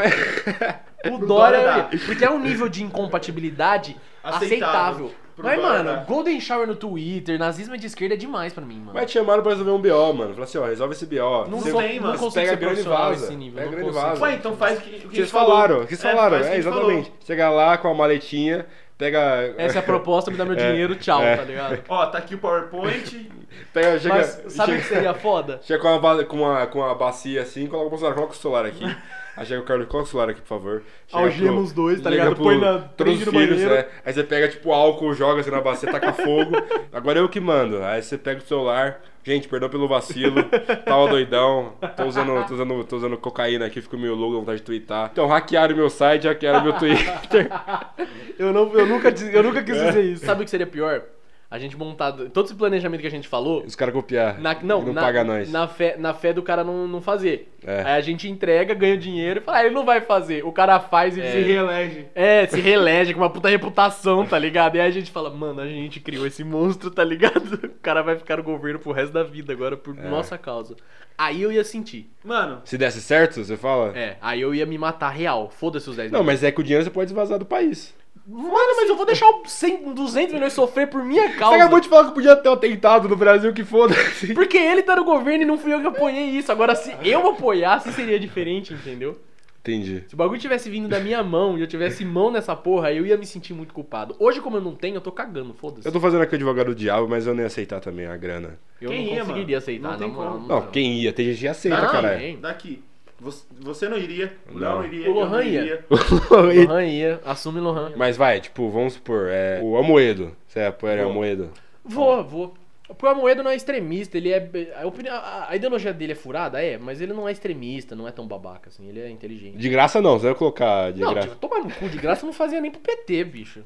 Pro 1.01 1.17
Pro 1.19 1.27
Dória 1.27 1.57
eu 1.57 1.63
Dória 1.63 1.87
iria. 1.93 2.05
Porque 2.05 2.25
é 2.25 2.29
um 2.29 2.39
nível 2.39 2.67
de 2.67 2.83
incompatibilidade 2.83 3.95
aceitável. 4.23 5.05
Aceitável. 5.05 5.11
Mas, 5.39 5.55
Dória 5.61 5.83
mano, 5.83 5.89
dá. 5.97 6.03
Golden 6.03 6.41
Shower 6.41 6.65
no 6.65 6.75
Twitter, 6.75 7.37
nazismo 7.37 7.77
de 7.77 7.85
esquerda 7.85 8.15
é 8.15 8.17
demais 8.17 8.51
pra 8.53 8.65
mim, 8.65 8.79
mano. 8.79 8.93
Mas 8.95 9.05
te 9.05 9.13
chamaram 9.13 9.43
pra 9.43 9.51
resolver 9.51 9.69
um 9.69 9.79
BO, 9.79 10.13
mano. 10.13 10.33
Falaram 10.33 10.43
assim, 10.43 10.57
ó, 10.57 10.65
resolve 10.65 10.95
esse 10.95 11.05
BO. 11.05 11.45
Não 11.47 11.59
Você 11.59 11.69
sou- 11.69 11.79
tem, 11.81 11.99
não 11.99 12.07
mano. 12.07 12.17
consigo 12.19 12.33
pega 12.33 12.47
ser 12.49 12.53
e 12.55 12.65
profissional 12.65 12.97
vaza. 13.09 13.21
nesse 13.27 13.35
nível. 13.37 13.63
Pega 13.63 13.71
não 13.71 13.77
e 13.77 13.85
consigo. 13.85 14.01
vaza. 14.07 14.21
Ué, 14.23 14.33
então 14.33 14.57
faz 14.57 14.79
o 14.79 14.81
que, 14.81 14.89
o 14.89 14.91
que 14.93 14.95
a 14.97 15.01
Vocês 15.01 15.15
gente 15.17 15.29
falou. 15.31 15.49
falaram, 15.51 15.75
vocês 15.85 16.03
É, 16.03 16.09
falaram, 16.11 16.29
faz 16.31 16.41
o 16.41 16.43
que 16.43 16.47
é, 16.47 16.51
a 16.51 16.61
gente 16.61 16.67
exatamente. 16.67 17.11
Chega 17.23 17.49
lá 17.51 17.77
com 17.77 17.87
a 17.87 17.93
maletinha, 17.93 18.65
pega. 18.97 19.53
Essa 19.57 19.77
é 19.77 19.79
a 19.79 19.83
proposta, 19.83 20.31
me 20.31 20.37
dá 20.37 20.45
meu 20.45 20.55
dinheiro, 20.57 20.95
tchau, 20.95 21.21
É. 21.21 21.35
tá 21.37 21.43
ligado? 21.43 21.79
Ó, 21.87 22.05
tá 22.07 22.17
aqui 22.17 22.35
o 22.35 22.37
PowerPoint. 22.37 23.29
pega 23.73 23.99
chega, 23.99 24.15
Mas 24.15 24.43
sabe 24.49 24.73
o 24.73 24.75
que 24.77 24.83
seria 24.85 25.13
foda? 25.13 25.59
chega 25.63 25.79
com, 25.81 25.95
uma, 25.97 26.23
com, 26.23 26.37
uma, 26.37 26.67
com 26.67 26.79
uma 26.79 26.95
bacia 26.95 27.41
assim, 27.41 27.67
coloca 27.67 27.95
o 27.95 27.97
celular, 27.97 28.15
coloca 28.15 28.33
o 28.33 28.37
celular 28.37 28.65
aqui. 28.65 28.97
Aí 29.35 29.45
chega 29.45 29.61
o 29.61 29.65
Carlos, 29.65 29.87
coloca 29.87 30.07
o 30.07 30.11
celular 30.11 30.29
aqui, 30.31 30.41
por 30.41 30.47
favor. 30.47 30.83
Algema 31.11 31.59
os 31.59 31.71
dois, 31.71 32.01
tá 32.01 32.09
liga 32.09 32.23
ligado? 32.23 32.41
Põe 32.41 32.59
na- 32.59 32.79
todos 32.79 32.89
prende 32.95 33.19
os 33.19 33.25
no 33.27 33.31
filhos, 33.31 33.49
banheiro. 33.61 33.73
é. 33.75 33.87
Aí 34.03 34.11
você 34.13 34.23
pega, 34.23 34.47
tipo, 34.47 34.71
álcool, 34.71 35.13
joga 35.13 35.41
assim 35.41 35.51
na 35.51 35.61
bacia, 35.61 35.91
taca 35.91 36.11
fogo. 36.11 36.51
Agora 36.91 37.19
eu 37.19 37.29
que 37.29 37.39
mando. 37.39 37.83
Aí 37.83 38.01
você 38.01 38.17
pega 38.17 38.39
o 38.41 38.43
celular. 38.43 38.99
Gente, 39.27 39.45
perdão 39.49 39.67
pelo 39.67 39.89
vacilo. 39.89 40.41
Tava 40.85 41.09
doidão. 41.09 41.73
Tô 41.97 42.05
usando, 42.05 42.47
tô 42.47 42.53
usando, 42.53 42.83
tô 42.85 42.95
usando 42.95 43.17
cocaína 43.17 43.65
aqui, 43.65 43.81
fico 43.81 43.97
meio 43.97 44.15
louco, 44.15 44.39
vontade 44.39 44.59
de 44.59 44.63
twittar. 44.63 45.09
Então, 45.11 45.27
hackearam 45.27 45.75
meu 45.75 45.89
site, 45.89 46.29
hackearam 46.29 46.63
meu 46.63 46.71
Twitter. 46.71 47.49
Eu, 48.39 48.53
não, 48.53 48.71
eu, 48.71 48.85
nunca, 48.85 49.09
eu 49.09 49.41
nunca 49.41 49.63
quis 49.63 49.75
dizer 49.75 50.03
isso. 50.03 50.23
Sabe 50.23 50.41
o 50.41 50.43
que 50.45 50.51
seria 50.51 50.67
pior? 50.67 51.01
A 51.49 51.57
gente 51.57 51.77
montar 51.77 52.11
todo 52.11 52.45
esse 52.45 52.53
planejamento 52.55 52.99
que 52.99 53.07
a 53.07 53.11
gente 53.11 53.25
falou, 53.27 53.63
Os 53.63 53.73
caras 53.73 53.93
copiar. 53.93 54.37
na, 54.41 54.53
não, 54.61 54.81
não 54.83 54.91
na, 54.91 55.01
paga 55.01 55.23
nós. 55.23 55.49
Na 55.49 55.65
fé, 55.65 55.95
na 55.97 56.13
fé 56.13 56.33
do 56.33 56.43
cara 56.43 56.61
não, 56.61 56.85
não 56.89 57.01
fazer. 57.01 57.49
É. 57.65 57.83
Aí 57.83 57.93
a 57.93 58.01
gente 58.01 58.27
entrega, 58.29 58.73
ganha 58.73 58.95
o 58.95 58.97
dinheiro 58.97 59.39
e 59.39 59.43
fala, 59.43 59.59
ah, 59.59 59.65
ele 59.65 59.73
não 59.73 59.85
vai 59.85 60.01
fazer. 60.01 60.43
O 60.45 60.51
cara 60.51 60.77
faz 60.81 61.17
e 61.17 61.21
Se 61.21 61.31
se, 61.31 61.37
re... 61.37 61.43
reelege. 61.53 62.05
é, 62.13 62.45
se 62.47 62.59
reelege 62.59 63.13
com 63.13 63.21
uma 63.21 63.29
puta 63.29 63.47
reputação, 63.47 64.25
tá 64.25 64.37
ligado? 64.37 64.75
E 64.75 64.81
aí 64.81 64.87
a 64.89 64.91
gente 64.91 65.09
fala, 65.09 65.29
mano, 65.29 65.61
a 65.61 65.67
gente 65.67 66.01
criou 66.01 66.27
esse 66.27 66.43
monstro, 66.43 66.91
tá 66.91 67.03
ligado? 67.03 67.37
O 67.77 67.79
cara 67.87 68.01
vai 68.01 68.17
ficar 68.17 68.35
no 68.35 68.43
governo 68.43 68.79
pro 68.79 68.91
resto 68.91 69.13
da 69.13 69.23
vida 69.23 69.53
agora 69.53 69.77
por 69.77 69.97
É. 69.97 70.09
nossa 70.09 70.37
causa. 70.37 70.75
Aí 71.17 71.41
eu 71.41 71.49
ia 71.49 71.63
sentir. 71.63 72.11
Mano, 72.25 72.61
Se 72.65 72.77
desse 72.77 72.99
certo, 73.01 73.41
você 73.41 73.55
fala? 73.55 73.97
É, 73.97 74.17
aí 74.21 74.41
eu 74.41 74.53
ia 74.53 74.65
me 74.65 74.77
matar 74.77 75.09
real. 75.11 75.49
Foda-se 75.49 75.89
os 75.89 75.95
10 75.95 76.11
Não, 76.11 76.19
milhões. 76.19 76.41
mas 76.41 76.43
é 76.43 76.51
que 76.51 76.59
o 76.59 76.63
dinheiro 76.63 76.83
você 76.83 76.89
pode 76.89 77.13
vazar 77.13 77.39
do 77.39 77.45
país. 77.45 77.95
Mano, 78.27 78.75
mas 78.75 78.89
eu 78.89 78.95
vou 78.97 79.05
deixar 79.05 79.25
o 79.29 79.43
100, 79.45 79.93
200 79.93 80.33
milhões 80.33 80.51
sofrer 80.51 80.87
por 80.89 81.01
minha 81.03 81.29
Você 81.29 81.37
causa. 81.37 81.55
acabou 81.55 81.79
de 81.79 81.87
falar 81.87 82.09
que 82.09 82.13
podia 82.13 82.35
ter 82.35 82.49
um 82.49 82.53
atentado 82.53 83.07
no 83.07 83.15
Brasil, 83.15 83.53
que 83.53 83.63
foda-se. 83.63 84.33
Porque 84.33 84.57
ele 84.57 84.83
tá 84.83 84.95
no 84.97 85.05
governo 85.05 85.43
e 85.43 85.45
não 85.45 85.57
fui 85.57 85.73
eu 85.73 85.79
que 85.79 85.87
apoiei 85.87 86.25
isso. 86.31 86.51
Agora, 86.51 86.75
se 86.75 86.93
eu 87.03 87.25
apoiasse, 87.27 87.91
seria 87.93 88.19
diferente, 88.19 88.73
entendeu? 88.73 89.17
Entendi. 89.61 90.03
Se 90.07 90.13
o 90.13 90.17
bagulho 90.17 90.39
tivesse 90.39 90.69
vindo 90.69 90.87
da 90.87 90.99
minha 90.99 91.21
mão 91.23 91.57
e 91.57 91.61
eu 91.61 91.67
tivesse 91.67 92.05
mão 92.05 92.31
nessa 92.31 92.55
porra, 92.55 92.91
eu 92.93 93.05
ia 93.05 93.17
me 93.17 93.25
sentir 93.25 93.53
muito 93.53 93.73
culpado. 93.73 94.15
Hoje, 94.17 94.39
como 94.41 94.57
eu 94.57 94.61
não 94.61 94.73
tenho, 94.75 94.95
eu 94.95 95.01
tô 95.01 95.11
cagando, 95.11 95.53
foda-se. 95.53 95.85
Eu 95.87 95.91
tô 95.91 95.99
fazendo 95.99 96.21
aqui 96.21 96.33
o 96.33 96.35
advogado 96.35 96.67
do 96.67 96.75
diabo, 96.75 97.07
mas 97.09 97.27
eu 97.27 97.33
nem 97.33 97.41
ia 97.41 97.47
aceitar 97.47 97.79
também 97.81 98.05
a 98.07 98.15
grana. 98.15 98.57
Eu 98.81 98.89
Quem 98.91 99.05
não 99.07 99.13
ia, 99.13 99.19
conseguiria 99.21 99.45
mano? 99.45 99.57
aceitar, 99.57 99.99
Não 99.99 100.09
moral, 100.09 100.33
como. 100.33 100.47
Não, 100.47 100.61
quem 100.67 100.99
ia? 100.99 101.11
Tem 101.11 101.25
gente 101.27 101.39
que 101.39 101.47
aceita, 101.49 101.81
Não, 101.81 101.91
caralho. 101.91 102.37
daqui. 102.37 102.81
Você, 103.19 103.89
não 103.89 103.97
iria. 103.97 104.37
O 104.53 104.59
Não. 104.59 104.79
Léo 104.81 104.93
iria. 104.93 105.09
O 105.09 105.13
Lohan 105.13 105.29
não 105.29 105.41
ia. 105.41 105.61
iria. 105.61 105.85
Lohan 106.67 106.85
ia, 106.85 107.21
assume 107.25 107.59
Lohan. 107.59 107.93
Mas 107.97 108.15
vai, 108.15 108.39
tipo, 108.39 108.69
vamos 108.69 108.93
supor, 108.93 109.27
é, 109.29 109.59
o 109.63 109.75
Amoedo. 109.77 110.35
Você 110.47 110.59
apoiaria 110.61 111.03
o 111.03 111.07
Vou. 111.07 111.13
Amoedo? 111.13 111.49
Vou, 111.83 112.23
vou. 112.23 112.53
Porque 112.87 113.05
o 113.05 113.09
Amoedo 113.09 113.43
não 113.43 113.51
é 113.51 113.55
extremista, 113.55 114.17
ele 114.17 114.31
é. 114.31 114.49
A, 114.79 114.85
opini- 114.87 115.09
a- 115.09 115.49
ideologia 115.53 115.91
dele 115.93 116.13
é 116.13 116.15
furada, 116.15 116.61
é, 116.63 116.77
mas 116.77 117.01
ele 117.01 117.11
não 117.11 117.27
é 117.27 117.31
extremista, 117.31 117.95
não 117.95 118.07
é 118.07 118.11
tão 118.11 118.25
babaca 118.27 118.69
assim, 118.69 118.87
ele 118.87 118.99
é 119.01 119.09
inteligente. 119.09 119.57
De 119.57 119.67
graça 119.69 119.99
não, 120.01 120.17
você 120.17 120.27
vai 120.27 120.35
colocar 120.35 120.93
de 120.93 121.01
não, 121.01 121.11
graça. 121.13 121.27
tipo, 121.29 121.39
tomar 121.39 121.63
no 121.63 121.71
cu 121.73 121.89
de 121.89 121.97
graça 121.97 122.25
não 122.25 122.31
fazia 122.31 122.61
nem 122.61 122.71
pro 122.71 122.79
PT, 122.79 123.23
bicho. 123.25 123.61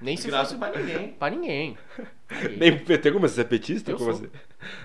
Nem 0.00 0.14
se 0.16 0.28
Graça 0.28 0.54
fosse 0.56 0.58
pra 0.72 0.78
ninguém. 0.80 1.08
pra 1.18 1.30
ninguém. 1.30 1.78
Nem 2.58 2.76
pro 2.76 2.84
PT, 2.86 3.12
como 3.12 3.26
você 3.28 3.40
é 3.40 3.44
petista? 3.44 3.90
Eu 3.90 3.96
como 3.98 4.12
sou. 4.12 4.20
você? 4.22 4.30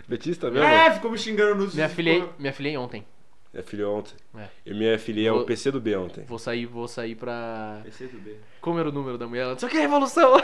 Petista 0.08 0.50
mesmo? 0.50 0.66
É, 0.68 0.90
ficou 0.92 1.12
me 1.12 1.18
xingando 1.18 1.56
nos. 1.56 1.76
Me 1.76 1.84
afiliei, 1.84 2.24
me 2.40 2.48
afiliei 2.50 2.78
ontem. 2.78 3.06
Me 3.54 3.60
afiliou 3.60 3.98
ontem. 3.98 4.14
É. 4.38 4.46
Eu 4.66 4.76
me 4.78 4.94
afiliei 4.94 5.28
ao 5.28 5.38
Vou- 5.38 5.46
PC 5.46 5.72
do 5.72 5.82
B 5.82 5.94
ontem. 5.98 6.24
Vou 6.26 6.40
sair, 6.40 6.66
vou 6.66 6.88
sair 6.88 7.16
pra. 7.16 7.82
PC 7.84 8.06
do 8.06 8.18
B. 8.20 8.36
Como 8.62 8.80
era 8.80 8.88
o 8.88 8.92
número 8.94 9.18
da 9.18 9.28
mulher? 9.28 9.42
Ela 9.44 9.54
disse, 9.56 9.66
o 9.66 9.70
que 9.70 9.78
é 9.78 9.82
revolução? 9.82 10.40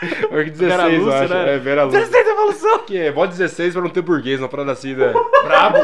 Que 0.00 0.50
16, 0.50 0.56
Vera 0.58 0.90
eu 0.92 1.04
Lúcia, 1.04 1.20
acho. 1.20 1.34
né? 1.34 1.54
É, 1.54 1.58
Vera 1.58 1.84
Lúcia. 1.84 2.00
16 2.00 2.26
revolução! 2.26 2.78
Que 2.80 2.96
é, 2.98 3.12
voto 3.12 3.30
16 3.30 3.72
pra 3.74 3.82
não 3.82 3.90
ter 3.90 4.02
burguês, 4.02 4.40
uma 4.40 4.48
parada 4.48 4.72
assim, 4.72 4.94
né? 4.94 5.12
Brabo. 5.44 5.78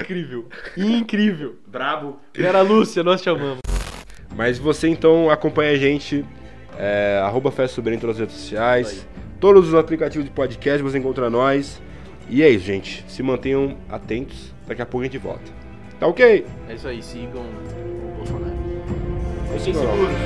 Incrível. 0.00 0.48
Incrível. 0.76 1.56
Brabo. 1.66 2.20
Vera 2.34 2.60
Lúcia, 2.62 3.02
nós 3.02 3.22
te 3.22 3.28
amamos. 3.30 3.60
Mas 4.36 4.58
você 4.58 4.88
então 4.88 5.30
acompanha 5.30 5.72
a 5.72 5.76
gente, 5.76 6.24
é, 6.78 7.20
arroba 7.24 7.50
Festa 7.50 7.74
Sobrinho 7.76 7.96
em 7.96 8.00
todas 8.00 8.16
as 8.16 8.20
redes 8.20 8.36
sociais. 8.36 9.06
Todos 9.40 9.68
os 9.68 9.74
aplicativos 9.74 10.24
de 10.24 10.30
podcast 10.30 10.82
você 10.82 10.98
encontra 10.98 11.30
nós. 11.30 11.80
E 12.28 12.42
é 12.42 12.48
isso, 12.48 12.64
gente. 12.64 13.04
Se 13.08 13.22
mantenham 13.22 13.76
atentos. 13.88 14.52
Daqui 14.66 14.80
a 14.82 14.86
pouco 14.86 15.02
a 15.02 15.04
gente 15.04 15.18
volta. 15.18 15.42
Tá 16.00 16.06
ok? 16.06 16.46
É 16.68 16.74
isso 16.74 16.88
aí, 16.88 17.02
sigam 17.02 17.42
o 17.42 18.16
Bolsonaro. 18.16 18.54
Fiquem 19.58 19.72
Não. 19.74 19.80
seguros. 19.80 20.16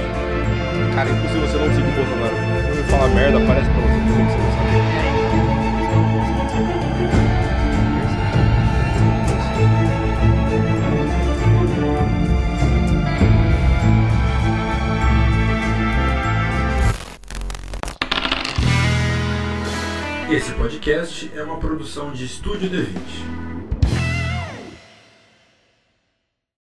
Cara, 0.94 1.10
é 1.10 1.12
impossível 1.12 1.46
você 1.48 1.56
não 1.58 1.74
seguir 1.74 1.88
o 1.88 1.94
Bolsonaro. 1.94 2.34
Quando 2.36 2.78
ele 2.78 2.82
fala 2.84 3.08
merda, 3.08 3.38
aparece 3.42 3.68
pra 3.70 3.80
você. 3.80 3.88
Você 3.98 4.38
não 4.38 4.50
sabe? 4.52 4.67
Esse 20.30 20.52
podcast 20.52 21.30
é 21.34 21.42
uma 21.42 21.56
produção 21.56 22.12
de 22.12 22.26
Estúdio 22.26 22.68
D20. 22.68 23.47